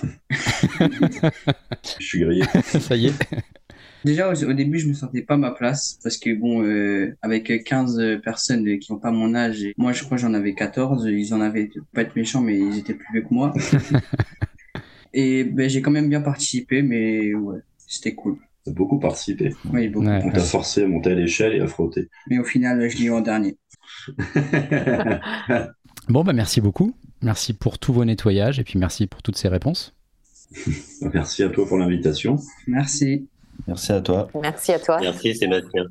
[0.30, 2.44] je suis grillé.
[2.62, 3.12] Ça y est.
[4.04, 8.20] Déjà, au, début, je me sentais pas ma place parce que bon, euh, avec 15
[8.22, 11.06] personnes qui n'ont pas mon âge, moi, je crois j'en avais 14.
[11.10, 13.54] Ils en avaient, pas être méchants, mais ils étaient plus vieux que moi.
[15.14, 18.36] et ben, j'ai quand même bien participé, mais ouais, c'était cool.
[18.64, 19.54] T'as beaucoup participé.
[19.72, 20.06] Oui, beaucoup.
[20.06, 22.08] On t'a forcé à monter à l'échelle et à frotter.
[22.28, 23.56] Mais au final, je l'ai eu en dernier.
[26.08, 26.94] Bon, bah merci beaucoup.
[27.22, 29.94] Merci pour tous vos nettoyages et puis merci pour toutes ces réponses.
[31.12, 32.36] merci à toi pour l'invitation.
[32.66, 33.26] Merci.
[33.66, 34.28] Merci à toi.
[34.40, 34.98] Merci à toi.
[35.00, 35.84] Merci Sébastien.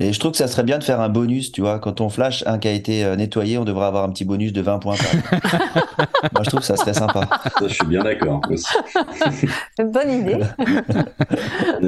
[0.00, 1.80] Et je trouve que ça serait bien de faire un bonus, tu vois.
[1.80, 4.52] Quand on flash un qui a été euh, nettoyé, on devrait avoir un petit bonus
[4.52, 4.94] de 20 points.
[6.32, 7.28] Moi, je trouve que ça serait sympa.
[7.62, 8.40] je suis bien d'accord.
[9.78, 10.38] Bonne idée.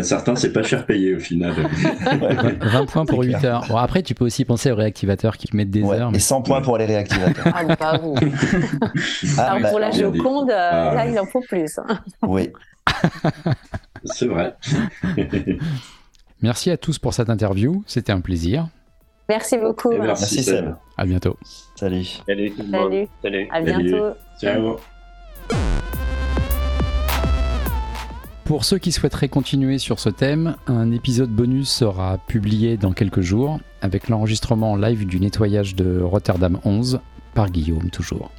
[0.03, 1.55] certains, c'est pas cher payé au final.
[2.61, 3.65] 20 points pour 8 heures.
[3.69, 6.11] Bon, après, tu peux aussi penser aux réactivateurs qui mettent des heures.
[6.13, 7.47] Et 100 points pour les réactivateurs.
[7.61, 8.15] Ah, pas vous.
[9.37, 10.95] Ah, Alors, pour la Joconde, euh, ah.
[10.95, 11.79] là, il en faut plus.
[11.79, 11.99] Hein.
[12.23, 12.51] Oui.
[14.05, 14.55] C'est vrai.
[16.43, 18.69] Merci à tous pour cette interview, c'était un plaisir.
[19.29, 19.93] Merci beaucoup.
[19.93, 20.75] Merci, Seb.
[20.97, 21.37] À bientôt.
[21.77, 22.07] Salut.
[22.27, 22.53] Salut.
[22.71, 23.09] Salut.
[23.23, 23.49] Salut.
[23.51, 24.15] À bientôt.
[24.41, 24.77] Ciao.
[28.45, 33.21] Pour ceux qui souhaiteraient continuer sur ce thème, un épisode bonus sera publié dans quelques
[33.21, 37.01] jours avec l'enregistrement live du nettoyage de Rotterdam 11
[37.35, 38.31] par Guillaume toujours.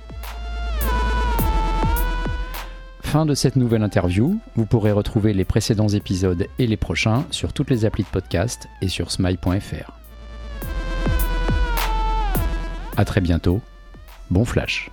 [3.12, 4.40] Fin de cette nouvelle interview.
[4.56, 8.70] Vous pourrez retrouver les précédents épisodes et les prochains sur toutes les applis de podcast
[8.82, 9.92] et sur smile.fr.
[12.96, 13.60] A très bientôt.
[14.30, 14.90] Bon flash.